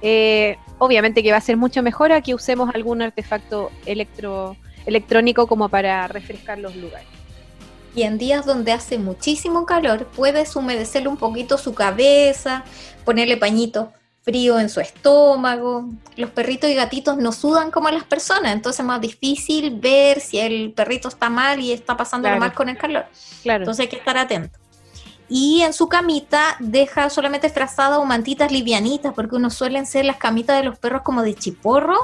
eh, 0.01 0.57
obviamente 0.77 1.23
que 1.23 1.31
va 1.31 1.37
a 1.37 1.41
ser 1.41 1.55
mucho 1.55 1.81
mejor 1.81 2.11
a 2.11 2.19
que 2.19 2.35
usemos 2.35 2.75
algún 2.75 3.01
artefacto 3.01 3.71
electro, 3.85 4.57
electrónico 4.85 5.47
como 5.47 5.69
para 5.69 6.09
refrescar 6.09 6.59
los 6.59 6.75
lugares. 6.75 7.07
Y 7.95 8.03
en 8.03 8.17
días 8.17 8.45
donde 8.45 8.73
hace 8.73 8.97
muchísimo 8.97 9.65
calor, 9.65 10.07
puedes 10.13 10.57
humedecerle 10.57 11.07
un 11.07 11.15
poquito 11.15 11.57
su 11.57 11.73
cabeza, 11.73 12.65
ponerle 13.05 13.37
pañito 13.37 13.93
frío 14.25 14.59
en 14.59 14.69
su 14.69 14.81
estómago. 14.81 15.88
Los 16.17 16.31
perritos 16.31 16.69
y 16.69 16.73
gatitos 16.73 17.15
no 17.17 17.31
sudan 17.31 17.71
como 17.71 17.89
las 17.89 18.03
personas, 18.03 18.53
entonces 18.53 18.79
es 18.79 18.85
más 18.85 18.99
difícil 18.99 19.79
ver 19.79 20.19
si 20.19 20.39
el 20.39 20.73
perrito 20.73 21.07
está 21.07 21.29
mal 21.29 21.59
y 21.59 21.71
está 21.71 21.95
pasando 21.95 22.27
Claro. 22.27 22.39
mal 22.41 22.53
con 22.53 22.67
el 22.67 22.77
calor. 22.77 23.05
Claro. 23.43 23.63
Entonces 23.63 23.83
hay 23.83 23.88
que 23.89 23.97
estar 23.97 24.17
atento. 24.17 24.57
Y 25.27 25.61
en 25.61 25.73
su 25.73 25.88
camita 25.89 26.55
deja 26.59 27.09
solamente 27.09 27.49
frazada 27.49 27.97
o 27.99 28.05
mantitas 28.05 28.51
livianitas, 28.51 29.13
porque 29.13 29.35
uno 29.35 29.49
suelen 29.49 29.85
ser 29.85 30.05
las 30.05 30.17
camitas 30.17 30.57
de 30.57 30.63
los 30.63 30.77
perros 30.77 31.01
como 31.03 31.23
de 31.23 31.33
chiporro. 31.33 31.97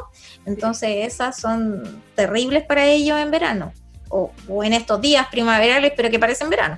Entonces 0.45 1.05
esas 1.05 1.38
son 1.39 2.01
terribles 2.15 2.63
para 2.63 2.86
ellos 2.86 3.19
en 3.19 3.29
verano. 3.29 3.73
O, 4.10 4.31
o 4.49 4.63
en 4.63 4.73
estos 4.73 4.99
días 5.01 5.27
primaverales, 5.31 5.93
pero 5.95 6.10
que 6.10 6.19
parecen 6.19 6.49
verano. 6.49 6.77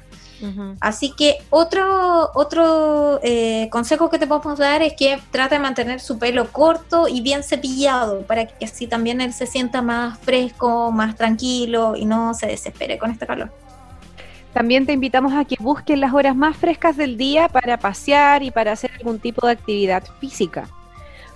Así 0.79 1.13
que 1.15 1.37
otro, 1.49 2.31
otro 2.33 3.19
eh, 3.23 3.69
consejo 3.71 4.09
que 4.09 4.19
te 4.19 4.27
podemos 4.27 4.57
dar 4.59 4.81
es 4.81 4.93
que 4.93 5.19
trata 5.31 5.55
de 5.55 5.61
mantener 5.61 5.99
su 5.99 6.19
pelo 6.19 6.51
corto 6.51 7.07
y 7.07 7.21
bien 7.21 7.43
cepillado 7.43 8.21
para 8.21 8.45
que 8.47 8.65
así 8.65 8.87
también 8.87 9.21
él 9.21 9.33
se 9.33 9.45
sienta 9.45 9.81
más 9.81 10.19
fresco, 10.19 10.91
más 10.91 11.15
tranquilo 11.15 11.95
y 11.95 12.05
no 12.05 12.33
se 12.33 12.47
desespere 12.47 12.97
con 12.97 13.11
este 13.11 13.25
calor. 13.25 13.51
También 14.53 14.85
te 14.85 14.93
invitamos 14.93 15.33
a 15.33 15.45
que 15.45 15.55
busques 15.59 15.97
las 15.97 16.13
horas 16.13 16.35
más 16.35 16.55
frescas 16.55 16.95
del 16.95 17.17
día 17.17 17.49
para 17.49 17.77
pasear 17.77 18.43
y 18.43 18.51
para 18.51 18.73
hacer 18.73 18.91
algún 18.99 19.19
tipo 19.19 19.47
de 19.47 19.53
actividad 19.53 20.03
física. 20.19 20.67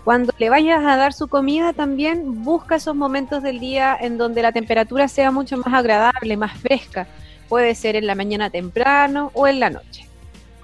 Cuando 0.04 0.32
le 0.38 0.50
vayas 0.50 0.86
a 0.86 0.96
dar 0.96 1.14
su 1.14 1.28
comida, 1.28 1.74
también 1.74 2.44
busca 2.44 2.76
esos 2.76 2.96
momentos 2.96 3.44
del 3.44 3.60
día 3.60 3.98
en 4.00 4.18
donde 4.18 4.42
la 4.42 4.52
temperatura 4.52 5.08
sea 5.08 5.32
mucho 5.32 5.58
más 5.58 5.74
agradable, 5.74 6.38
más 6.38 6.58
fresca. 6.60 7.08
Puede 7.50 7.76
ser 7.76 7.96
en 7.96 8.08
la 8.08 8.16
mañana 8.16 8.50
temprano 8.50 9.32
o 9.34 9.48
en 9.48 9.60
la 9.60 9.70
noche. 9.70 10.08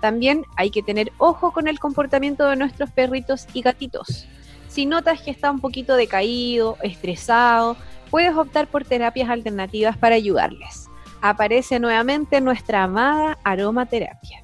También 0.02 0.46
hay 0.58 0.70
que 0.70 0.84
tener 0.84 1.12
ojo 1.18 1.52
con 1.52 1.68
el 1.68 1.80
comportamiento 1.80 2.50
de 2.50 2.56
nuestros 2.56 2.92
perritos 2.92 3.48
y 3.54 3.62
gatitos. 3.62 4.28
Si 4.68 4.86
notas 4.86 5.22
que 5.22 5.32
está 5.32 5.52
un 5.52 5.62
poquito 5.62 5.96
decaído, 5.96 6.78
estresado, 6.82 7.78
puedes 8.10 8.36
optar 8.36 8.68
por 8.68 8.84
terapias 8.84 9.30
alternativas 9.30 9.98
para 9.98 10.16
ayudarles 10.16 10.90
aparece 11.24 11.80
nuevamente 11.80 12.42
nuestra 12.42 12.84
amada 12.84 13.38
aromaterapia. 13.46 14.44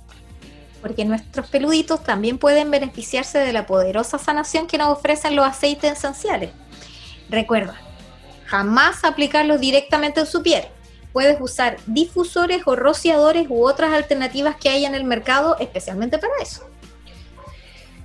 Porque 0.82 1.04
nuestros 1.04 1.48
peluditos 1.48 2.02
también 2.06 2.38
pueden 2.38 2.72
beneficiarse 2.72 3.38
de 3.38 3.52
la 3.52 3.66
poderosa 3.66 4.18
sanación 4.18 4.66
que 4.66 4.78
nos 4.78 4.88
ofrecen 4.88 5.36
los 5.36 5.46
aceites 5.46 5.92
esenciales. 5.92 6.52
Recuerda, 7.30 7.76
jamás 8.46 9.04
aplicarlos 9.04 9.60
directamente 9.60 10.22
en 10.22 10.26
su 10.26 10.42
piel. 10.42 10.64
Puedes 11.20 11.42
usar 11.42 11.76
difusores 11.86 12.62
o 12.66 12.78
rociadores 12.78 13.48
u 13.50 13.68
otras 13.68 13.92
alternativas 13.92 14.56
que 14.56 14.70
hay 14.70 14.86
en 14.86 14.96
el 14.96 15.04
mercado 15.04 15.58
especialmente 15.60 16.18
para 16.18 16.32
eso. 16.42 16.64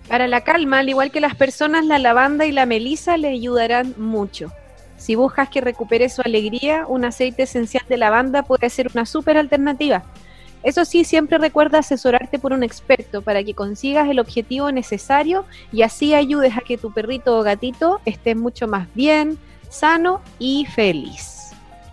Para 0.08 0.26
la 0.26 0.40
calma, 0.40 0.80
al 0.80 0.88
igual 0.88 1.12
que 1.12 1.20
las 1.20 1.36
personas, 1.36 1.86
la 1.86 2.00
lavanda 2.00 2.44
y 2.44 2.50
la 2.50 2.66
melisa 2.66 3.16
le 3.16 3.28
ayudarán 3.28 3.94
mucho. 3.98 4.50
Si 4.96 5.14
buscas 5.14 5.48
que 5.48 5.60
recupere 5.60 6.08
su 6.08 6.22
alegría, 6.22 6.86
un 6.88 7.04
aceite 7.04 7.44
esencial 7.44 7.84
de 7.88 7.98
lavanda 7.98 8.42
puede 8.42 8.68
ser 8.68 8.90
una 8.92 9.06
súper 9.06 9.38
alternativa. 9.38 10.02
Eso 10.64 10.84
sí, 10.84 11.04
siempre 11.04 11.38
recuerda 11.38 11.78
asesorarte 11.78 12.40
por 12.40 12.52
un 12.52 12.64
experto 12.64 13.22
para 13.22 13.44
que 13.44 13.54
consigas 13.54 14.08
el 14.08 14.18
objetivo 14.18 14.72
necesario 14.72 15.44
y 15.70 15.82
así 15.82 16.16
ayudes 16.16 16.56
a 16.56 16.62
que 16.62 16.78
tu 16.78 16.92
perrito 16.92 17.38
o 17.38 17.44
gatito 17.44 18.00
esté 18.06 18.34
mucho 18.34 18.66
más 18.66 18.92
bien, 18.92 19.38
sano 19.70 20.20
y 20.40 20.66
feliz. 20.66 21.33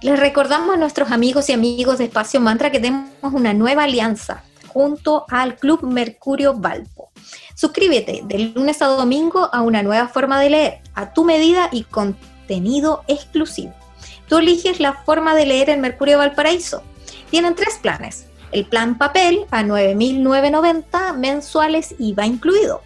Les 0.02 0.20
recordamos 0.20 0.74
a 0.74 0.78
nuestros 0.78 1.12
amigos 1.12 1.48
y 1.50 1.54
amigos 1.54 2.00
de 2.00 2.06
Espacio 2.06 2.40
Mantra 2.40 2.72
que 2.72 2.80
tenemos 2.80 3.12
una 3.34 3.54
nueva 3.54 3.84
alianza 3.84 4.44
junto 4.68 5.26
al 5.30 5.58
Club 5.58 5.84
Mercurio 5.84 6.56
Valpo. 6.56 7.12
Suscríbete 7.54 8.24
de 8.26 8.40
lunes 8.40 8.82
a 8.82 8.88
domingo 8.88 9.48
a 9.54 9.62
una 9.62 9.84
nueva 9.84 10.08
forma 10.08 10.40
de 10.40 10.50
leer, 10.50 10.80
a 10.96 11.14
tu 11.14 11.24
medida 11.24 11.70
y 11.72 11.84
contenido 11.84 13.04
exclusivo. 13.08 13.76
Tú 14.28 14.40
eliges 14.40 14.80
la 14.80 14.94
forma 14.94 15.36
de 15.36 15.46
leer 15.46 15.70
en 15.70 15.82
Mercurio 15.82 16.18
Valparaíso. 16.18 16.82
Tienen 17.30 17.54
tres 17.54 17.78
planes. 17.80 18.26
El 18.52 18.66
plan 18.66 18.98
papel 18.98 19.46
a 19.52 19.62
9.990 19.62 21.16
mensuales 21.16 21.94
y 22.00 22.14
va 22.14 22.26
incluido. 22.26 22.82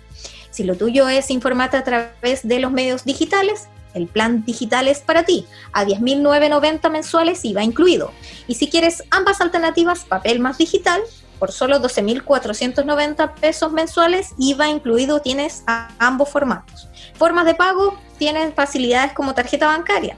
Si 0.51 0.65
lo 0.65 0.75
tuyo 0.75 1.07
es 1.07 1.31
informarte 1.31 1.77
a 1.77 1.83
través 1.85 2.45
de 2.45 2.59
los 2.59 2.73
medios 2.73 3.05
digitales, 3.05 3.69
el 3.95 4.07
plan 4.07 4.45
digital 4.45 4.87
es 4.87 4.99
para 4.99 5.23
ti, 5.23 5.47
a 5.73 5.85
10.990 5.85 6.91
mensuales 6.91 7.43
IVA 7.43 7.63
incluido. 7.63 8.11
Y 8.47 8.53
si 8.55 8.69
quieres 8.69 9.03
ambas 9.09 9.41
alternativas, 9.41 10.05
papel 10.05 10.39
más 10.39 10.59
digital, 10.59 11.01
por 11.39 11.51
solo 11.51 11.81
12.490 11.81 13.33
pesos 13.35 13.71
mensuales, 13.71 14.33
IVA 14.37 14.67
incluido, 14.69 15.21
tienes 15.21 15.63
a 15.67 15.89
ambos 15.99 16.29
formatos. 16.29 16.87
Formas 17.15 17.45
de 17.45 17.53
pago, 17.55 17.97
tienes 18.17 18.53
facilidades 18.53 19.13
como 19.13 19.33
tarjeta 19.33 19.67
bancaria. 19.67 20.17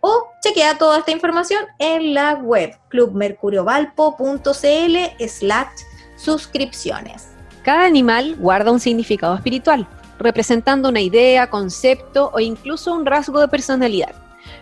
o 0.00 0.28
chequea 0.42 0.78
toda 0.78 0.98
esta 0.98 1.10
información 1.10 1.64
en 1.78 2.14
la 2.14 2.34
web 2.34 2.76
clubmercuriovalpo.cl 2.88 5.28
slash 5.28 5.68
suscripciones. 6.16 7.28
Cada 7.62 7.84
animal 7.84 8.36
guarda 8.36 8.70
un 8.70 8.80
significado 8.80 9.34
espiritual, 9.34 9.86
representando 10.18 10.88
una 10.88 11.00
idea, 11.00 11.50
concepto 11.50 12.30
o 12.32 12.40
incluso 12.40 12.94
un 12.94 13.06
rasgo 13.06 13.40
de 13.40 13.48
personalidad. 13.48 14.14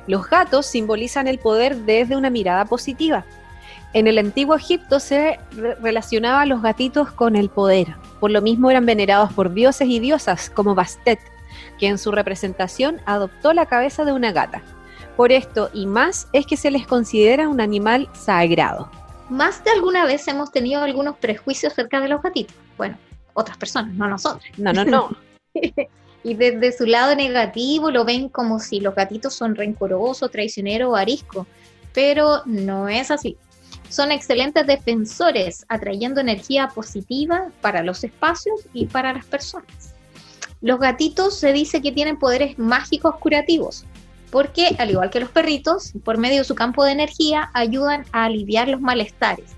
Los 0.07 0.29
gatos 0.29 0.67
simbolizan 0.67 1.29
el 1.29 1.39
poder 1.39 1.77
desde 1.77 2.17
una 2.17 2.31
mirada 2.31 2.65
positiva. 2.65 3.25
En 3.93 4.07
el 4.07 4.19
antiguo 4.19 4.57
Egipto 4.57 5.01
se 5.01 5.39
re- 5.53 5.75
relacionaba 5.77 6.43
a 6.43 6.47
los 6.47 6.63
gatitos 6.63 7.13
con 7.13 7.37
el 7.37 7.49
poder. 7.49 7.95
Por 8.21 8.31
lo 8.31 8.43
mismo 8.43 8.71
eran 8.71 8.87
venerados 8.87 9.33
por 9.33 9.55
dioses 9.55 9.89
y 9.89 10.01
diosas 10.01 10.51
como 10.51 10.75
Bastet, 10.75 11.21
que 11.79 11.89
en 11.89 11.99
su 11.99 12.13
representación 12.13 13.01
adoptó 13.07 13.53
la 13.53 13.67
cabeza 13.67 14.05
de 14.05 14.13
una 14.13 14.33
gata. 14.33 14.63
Por 15.17 15.33
esto 15.33 15.71
y 15.73 15.87
más 15.87 16.29
es 16.33 16.47
que 16.47 16.57
se 16.57 16.71
les 16.71 16.87
considera 16.87 17.49
un 17.49 17.61
animal 17.61 18.09
sagrado. 18.13 18.91
Más 19.29 19.65
de 19.65 19.71
alguna 19.71 20.05
vez 20.05 20.29
hemos 20.29 20.53
tenido 20.53 20.83
algunos 20.83 21.17
prejuicios 21.17 21.73
acerca 21.73 22.01
de 22.01 22.09
los 22.09 22.23
gatitos. 22.23 22.55
Bueno, 22.77 22.97
otras 23.35 23.57
personas, 23.57 23.95
no 23.95 24.09
nosotras. 24.09 24.51
No, 24.59 24.73
no, 24.73 24.85
no. 24.85 25.17
y 26.23 26.35
desde 26.35 26.73
su 26.73 26.87
lado 26.87 27.15
negativo 27.15 27.91
lo 27.91 28.05
ven 28.05 28.29
como 28.29 28.59
si 28.61 28.81
los 28.81 28.95
gatitos 28.95 29.35
son 29.35 29.55
rencorosos, 29.55 30.31
traicioneros 30.31 30.91
o 30.91 30.97
ariscos. 30.97 31.47
Pero 31.93 32.43
no 32.45 32.89
es 32.89 33.11
así. 33.11 33.37
Son 33.89 34.13
excelentes 34.13 34.67
defensores, 34.67 35.65
atrayendo 35.69 36.21
energía 36.21 36.69
positiva 36.69 37.49
para 37.61 37.83
los 37.83 38.05
espacios 38.05 38.61
y 38.73 38.87
para 38.87 39.13
las 39.13 39.25
personas. 39.27 39.86
Los 40.67 40.81
gatitos 40.81 41.39
se 41.39 41.53
dice 41.53 41.81
que 41.81 41.93
tienen 41.93 42.19
poderes 42.19 42.59
mágicos 42.59 43.15
curativos, 43.21 43.85
porque 44.33 44.75
al 44.81 44.91
igual 44.91 45.11
que 45.11 45.21
los 45.21 45.29
perritos, 45.29 45.93
por 46.03 46.19
medio 46.19 46.39
de 46.39 46.45
su 46.45 46.57
campo 46.57 46.83
de 46.83 46.91
energía 46.91 47.51
ayudan 47.55 48.05
a 48.11 48.25
aliviar 48.25 48.67
los 48.67 48.81
malestares. 48.81 49.53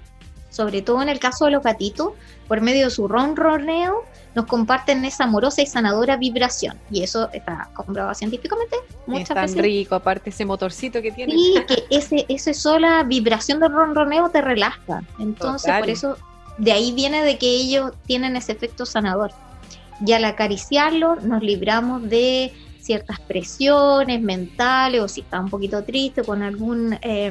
Sobre 0.51 0.83
todo 0.83 1.01
en 1.01 1.09
el 1.09 1.19
caso 1.19 1.47
de 1.47 1.53
los 1.53 1.63
gatitos, 1.63 2.13
por 2.47 2.61
medio 2.61 2.85
de 2.85 2.91
su 2.91 3.09
ronroneo, 3.09 4.05
nos 4.35 4.45
comparten 4.45 5.03
esa 5.07 5.25
amorosa 5.25 5.63
y 5.63 5.67
sanadora 5.67 6.19
vibración. 6.19 6.77
Y 6.91 7.03
eso 7.03 7.31
está 7.33 7.71
comprobado 7.73 8.15
científicamente 8.15 8.77
Es 8.77 9.09
muchas 9.09 9.29
tan 9.29 9.47
veces. 9.47 9.63
rico, 9.63 9.95
aparte 9.95 10.29
ese 10.29 10.45
motorcito 10.45 11.01
que 11.01 11.11
tiene. 11.11 11.33
Sí, 11.33 11.55
que 11.69 11.85
ese, 11.89 12.27
ese 12.29 12.53
sola 12.53 13.03
vibración 13.05 13.61
del 13.61 13.73
ronroneo 13.73 14.29
te 14.29 14.43
relaja. 14.43 15.03
Entonces, 15.19 15.63
Total. 15.63 15.81
por 15.81 15.89
eso, 15.89 16.19
de 16.59 16.73
ahí 16.73 16.93
viene 16.93 17.25
de 17.25 17.39
que 17.39 17.49
ellos 17.49 17.93
tienen 18.05 18.37
ese 18.37 18.53
efecto 18.53 18.85
sanador. 18.85 19.33
Y 20.05 20.13
al 20.13 20.25
acariciarlo, 20.25 21.17
nos 21.17 21.43
libramos 21.43 22.09
de 22.09 22.53
ciertas 22.81 23.21
presiones 23.21 24.21
mentales 24.23 25.01
o 25.03 25.09
si 25.09 25.21
está 25.21 25.41
un 25.41 25.51
poquito 25.51 25.85
triste 25.85 26.23
con 26.23 26.43
algún 26.43 26.97
eh, 27.03 27.31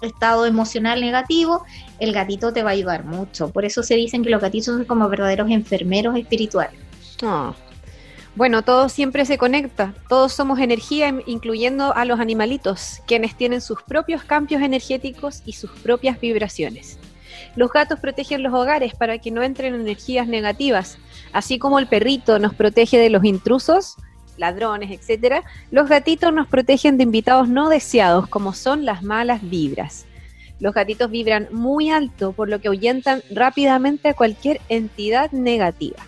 estado 0.00 0.46
emocional 0.46 1.00
negativo, 1.00 1.64
el 1.98 2.12
gatito 2.12 2.52
te 2.52 2.62
va 2.62 2.70
a 2.70 2.74
ayudar 2.74 3.04
mucho. 3.04 3.50
Por 3.50 3.64
eso 3.64 3.82
se 3.82 3.96
dicen 3.96 4.22
que 4.22 4.30
los 4.30 4.40
gatitos 4.40 4.66
son 4.76 4.84
como 4.84 5.08
verdaderos 5.08 5.50
enfermeros 5.50 6.16
espirituales. 6.16 6.78
Ah. 7.22 7.52
Bueno, 8.36 8.62
todo 8.62 8.88
siempre 8.88 9.26
se 9.26 9.36
conecta, 9.36 9.92
todos 10.08 10.32
somos 10.32 10.58
energía, 10.58 11.08
in- 11.08 11.22
incluyendo 11.26 11.94
a 11.94 12.04
los 12.04 12.18
animalitos, 12.20 13.00
quienes 13.06 13.36
tienen 13.36 13.60
sus 13.60 13.82
propios 13.82 14.22
cambios 14.22 14.62
energéticos 14.62 15.42
y 15.44 15.52
sus 15.54 15.70
propias 15.70 16.18
vibraciones. 16.20 16.98
Los 17.56 17.70
gatos 17.70 18.00
protegen 18.00 18.42
los 18.42 18.54
hogares 18.54 18.94
para 18.94 19.18
que 19.18 19.30
no 19.30 19.42
entren 19.42 19.74
energías 19.74 20.28
negativas, 20.28 20.96
así 21.32 21.58
como 21.58 21.78
el 21.78 21.86
perrito 21.86 22.38
nos 22.38 22.54
protege 22.54 22.98
de 22.98 23.10
los 23.10 23.24
intrusos, 23.24 23.96
ladrones, 24.36 24.90
etcétera. 24.90 25.44
Los 25.70 25.88
gatitos 25.88 26.32
nos 26.32 26.48
protegen 26.48 26.96
de 26.96 27.04
invitados 27.04 27.48
no 27.48 27.68
deseados, 27.68 28.28
como 28.28 28.52
son 28.52 28.84
las 28.84 29.02
malas 29.02 29.40
vibras. 29.42 30.06
Los 30.60 30.74
gatitos 30.74 31.10
vibran 31.10 31.48
muy 31.50 31.90
alto, 31.90 32.32
por 32.32 32.48
lo 32.48 32.60
que 32.60 32.68
ahuyentan 32.68 33.22
rápidamente 33.30 34.08
a 34.08 34.14
cualquier 34.14 34.60
entidad 34.68 35.30
negativa. 35.32 35.98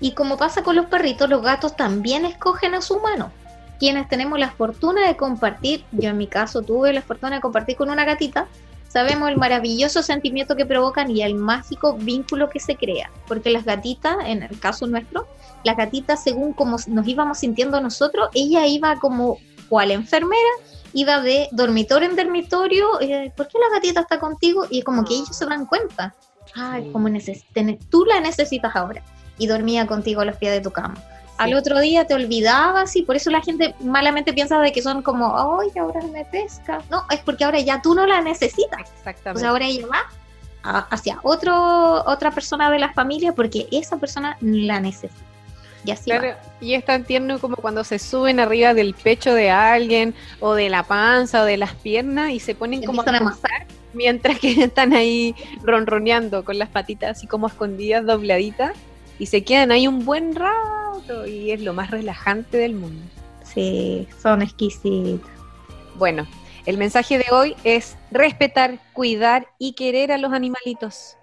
Y 0.00 0.12
como 0.12 0.36
pasa 0.36 0.62
con 0.62 0.74
los 0.74 0.86
perritos, 0.86 1.30
los 1.30 1.42
gatos 1.42 1.76
también 1.76 2.24
escogen 2.24 2.74
a 2.74 2.82
su 2.82 2.94
humano. 2.94 3.30
Quienes 3.78 4.08
tenemos 4.08 4.38
la 4.38 4.50
fortuna 4.50 5.06
de 5.06 5.16
compartir, 5.16 5.84
yo 5.92 6.10
en 6.10 6.18
mi 6.18 6.26
caso 6.26 6.62
tuve 6.62 6.92
la 6.92 7.02
fortuna 7.02 7.36
de 7.36 7.40
compartir 7.40 7.76
con 7.76 7.90
una 7.90 8.04
gatita, 8.04 8.48
sabemos 8.92 9.30
el 9.30 9.38
maravilloso 9.38 10.02
sentimiento 10.02 10.54
que 10.54 10.66
provocan 10.66 11.10
y 11.10 11.22
el 11.22 11.34
mágico 11.34 11.94
vínculo 11.94 12.50
que 12.50 12.60
se 12.60 12.76
crea. 12.76 13.10
Porque 13.26 13.50
las 13.50 13.64
gatitas, 13.64 14.16
en 14.26 14.42
el 14.42 14.58
caso 14.60 14.86
nuestro, 14.86 15.26
las 15.64 15.76
gatitas 15.76 16.22
según 16.22 16.52
como 16.52 16.76
nos 16.86 17.08
íbamos 17.08 17.38
sintiendo 17.38 17.80
nosotros, 17.80 18.28
ella 18.34 18.66
iba 18.66 18.98
como 18.98 19.38
cual 19.68 19.92
enfermera, 19.92 20.50
iba 20.92 21.22
de 21.22 21.48
dormitorio 21.52 22.10
en 22.10 22.16
dormitorio, 22.16 23.00
eh, 23.00 23.32
¿por 23.34 23.48
qué 23.48 23.58
la 23.58 23.74
gatita 23.74 24.00
está 24.00 24.18
contigo? 24.18 24.66
Y 24.70 24.80
es 24.80 24.84
como 24.84 25.04
que 25.04 25.14
ellos 25.14 25.34
se 25.34 25.46
dan 25.46 25.64
cuenta. 25.64 26.14
Ay, 26.54 26.84
Sí. 26.84 26.90
como 26.92 27.08
tú 27.88 28.04
la 28.04 28.20
necesitas 28.20 28.76
ahora 28.76 29.02
y 29.38 29.46
dormía 29.46 29.86
contigo 29.86 30.20
a 30.20 30.26
los 30.26 30.36
pies 30.36 30.52
de 30.52 30.60
tu 30.60 30.70
cama. 30.70 30.94
Al 31.44 31.54
otro 31.54 31.80
día 31.80 32.06
te 32.06 32.14
olvidabas 32.14 32.94
y 32.96 33.02
por 33.02 33.16
eso 33.16 33.30
la 33.30 33.40
gente 33.40 33.74
malamente 33.80 34.32
piensa 34.32 34.58
de 34.60 34.72
que 34.72 34.82
son 34.82 35.02
como, 35.02 35.60
ay, 35.60 35.70
ahora 35.78 36.00
me 36.12 36.24
pesca. 36.24 36.80
No, 36.90 37.04
es 37.10 37.20
porque 37.20 37.44
ahora 37.44 37.60
ya 37.60 37.80
tú 37.82 37.94
no 37.94 38.06
la 38.06 38.20
necesitas. 38.20 38.80
Exactamente. 38.98 39.40
sea, 39.40 39.50
ahora 39.50 39.66
ella 39.66 39.86
va 39.86 40.00
a- 40.62 40.86
hacia 40.90 41.18
otro, 41.22 42.04
otra 42.06 42.30
persona 42.30 42.70
de 42.70 42.78
la 42.78 42.92
familia 42.92 43.32
porque 43.32 43.66
esa 43.72 43.96
persona 43.96 44.36
la 44.40 44.80
necesita. 44.80 45.20
Y 45.84 45.90
así 45.90 46.10
va. 46.12 46.20
Claro, 46.20 46.36
y 46.60 46.74
es 46.74 46.84
tan 46.84 47.02
tierno 47.04 47.40
como 47.40 47.56
cuando 47.56 47.82
se 47.82 47.98
suben 47.98 48.38
arriba 48.38 48.72
del 48.72 48.94
pecho 48.94 49.34
de 49.34 49.50
alguien 49.50 50.14
o 50.38 50.54
de 50.54 50.68
la 50.70 50.84
panza 50.84 51.42
o 51.42 51.44
de 51.44 51.56
las 51.56 51.74
piernas 51.74 52.30
y 52.30 52.38
se 52.38 52.54
ponen 52.54 52.84
como 52.84 53.02
a 53.02 53.04
amasar 53.04 53.66
mientras 53.92 54.38
que 54.38 54.52
están 54.62 54.92
ahí 54.92 55.34
ronroneando 55.62 56.44
con 56.44 56.58
las 56.58 56.68
patitas 56.68 57.18
así 57.18 57.26
como 57.26 57.48
escondidas, 57.48 58.06
dobladitas 58.06 58.72
y 59.22 59.26
se 59.26 59.44
quedan 59.44 59.70
ahí 59.70 59.86
un 59.86 60.04
buen 60.04 60.34
rato 60.34 61.24
y 61.28 61.52
es 61.52 61.60
lo 61.60 61.72
más 61.74 61.92
relajante 61.92 62.58
del 62.58 62.74
mundo. 62.74 63.00
Sí, 63.44 64.08
son 64.20 64.42
exquisitas. 64.42 65.30
Bueno, 65.94 66.26
el 66.66 66.76
mensaje 66.76 67.18
de 67.18 67.26
hoy 67.30 67.54
es 67.62 67.96
respetar, 68.10 68.80
cuidar 68.92 69.46
y 69.60 69.74
querer 69.74 70.10
a 70.10 70.18
los 70.18 70.32
animalitos. 70.32 71.16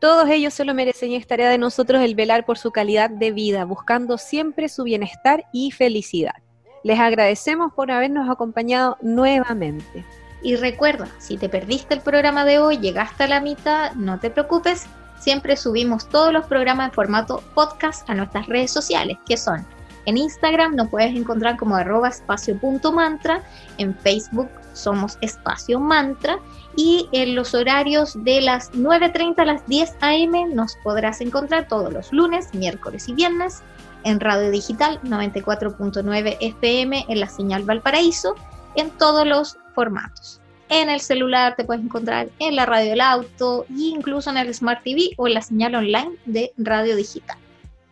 Todos 0.00 0.28
ellos 0.30 0.52
se 0.52 0.64
lo 0.64 0.74
merecen 0.74 1.12
y 1.12 1.14
es 1.14 1.28
tarea 1.28 1.48
de 1.48 1.58
nosotros 1.58 2.02
el 2.02 2.16
velar 2.16 2.44
por 2.44 2.58
su 2.58 2.72
calidad 2.72 3.08
de 3.08 3.30
vida, 3.30 3.64
buscando 3.64 4.18
siempre 4.18 4.68
su 4.68 4.82
bienestar 4.82 5.44
y 5.52 5.70
felicidad. 5.70 6.34
Les 6.82 6.98
agradecemos 6.98 7.72
por 7.72 7.92
habernos 7.92 8.28
acompañado 8.28 8.98
nuevamente. 9.00 10.04
Y 10.42 10.56
recuerda, 10.56 11.06
si 11.20 11.36
te 11.36 11.48
perdiste 11.48 11.94
el 11.94 12.00
programa 12.00 12.44
de 12.44 12.58
hoy, 12.58 12.78
llegaste 12.78 13.22
a 13.22 13.28
la 13.28 13.40
mitad, 13.40 13.92
no 13.92 14.18
te 14.18 14.30
preocupes. 14.30 14.88
Siempre 15.24 15.56
subimos 15.56 16.06
todos 16.10 16.34
los 16.34 16.44
programas 16.44 16.88
en 16.88 16.92
formato 16.92 17.42
podcast 17.54 18.08
a 18.10 18.14
nuestras 18.14 18.46
redes 18.46 18.70
sociales, 18.70 19.16
que 19.26 19.38
son 19.38 19.66
en 20.04 20.18
Instagram 20.18 20.76
nos 20.76 20.90
puedes 20.90 21.16
encontrar 21.16 21.56
como 21.56 21.76
arroba 21.76 22.10
espacio.mantra, 22.10 23.42
en 23.78 23.96
Facebook 23.96 24.50
somos 24.74 25.16
espacio 25.22 25.80
mantra 25.80 26.38
y 26.76 27.08
en 27.12 27.34
los 27.34 27.54
horarios 27.54 28.22
de 28.22 28.42
las 28.42 28.70
9.30 28.72 29.38
a 29.38 29.44
las 29.46 29.66
10 29.66 29.96
am 30.02 30.54
nos 30.54 30.76
podrás 30.84 31.22
encontrar 31.22 31.68
todos 31.68 31.90
los 31.90 32.12
lunes, 32.12 32.52
miércoles 32.52 33.08
y 33.08 33.14
viernes 33.14 33.62
en 34.02 34.20
Radio 34.20 34.50
Digital 34.50 35.00
94.9 35.04 36.36
FM 36.38 37.06
en 37.08 37.20
la 37.20 37.30
señal 37.30 37.62
Valparaíso 37.62 38.34
en 38.74 38.90
todos 38.90 39.26
los 39.26 39.56
formatos. 39.74 40.42
En 40.68 40.88
el 40.88 41.00
celular 41.00 41.56
te 41.56 41.64
puedes 41.64 41.84
encontrar 41.84 42.28
en 42.38 42.56
la 42.56 42.66
radio 42.66 42.90
del 42.90 43.00
auto 43.00 43.66
e 43.68 43.82
incluso 43.82 44.30
en 44.30 44.38
el 44.38 44.54
Smart 44.54 44.82
TV 44.82 45.10
o 45.16 45.26
en 45.26 45.34
la 45.34 45.42
señal 45.42 45.74
online 45.74 46.12
de 46.24 46.52
Radio 46.56 46.96
Digital. 46.96 47.36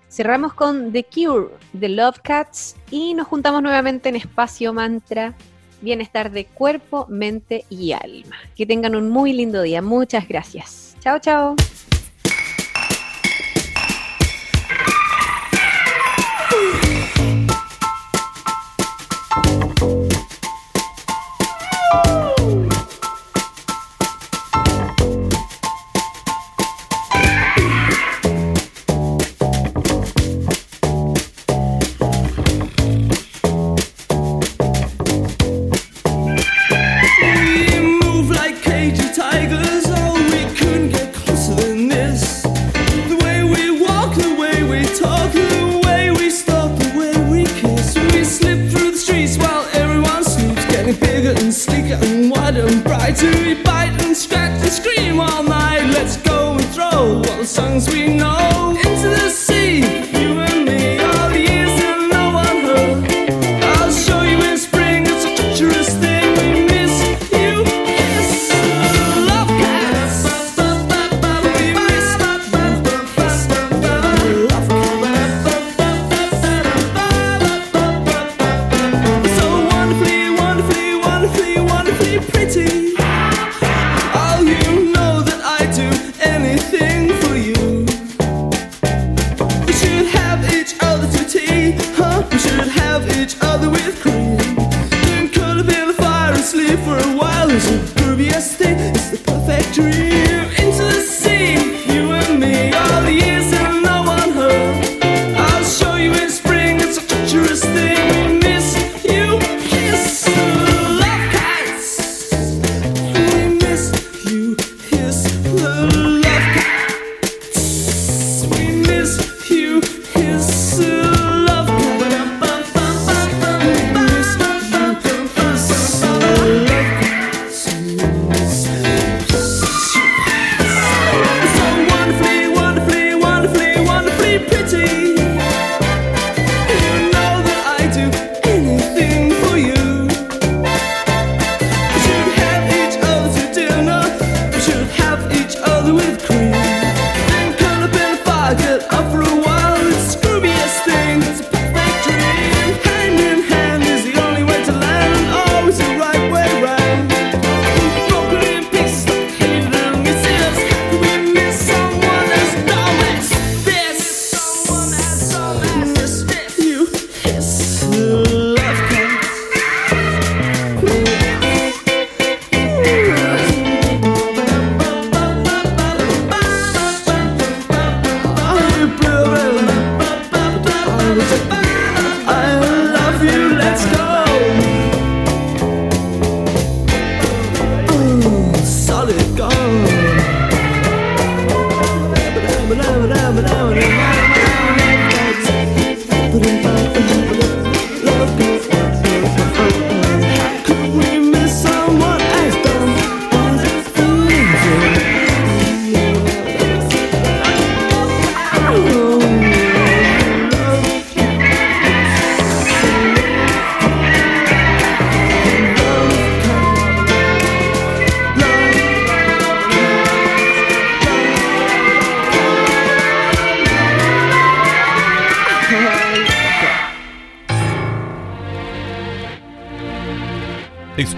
Cerramos 0.09 0.53
con 0.53 0.93
The 0.93 1.05
Cure, 1.05 1.49
The 1.79 1.89
Love 1.89 2.21
Cats 2.23 2.77
y 2.91 3.15
nos 3.15 3.29
juntamos 3.29 3.63
nuevamente 3.63 4.09
en 4.11 4.17
Espacio 4.17 4.73
Mantra, 4.73 5.35
bienestar 5.81 6.31
de 6.31 6.45
cuerpo, 6.45 7.07
mente 7.09 7.65
y 7.71 7.93
alma. 7.93 8.37
Que 8.55 8.67
tengan 8.67 8.95
un 8.95 9.09
muy 9.09 9.33
lindo 9.33 9.63
día. 9.63 9.81
Muchas 9.81 10.29
gracias. 10.29 10.97
Chao, 11.01 11.19
chao. 11.19 11.57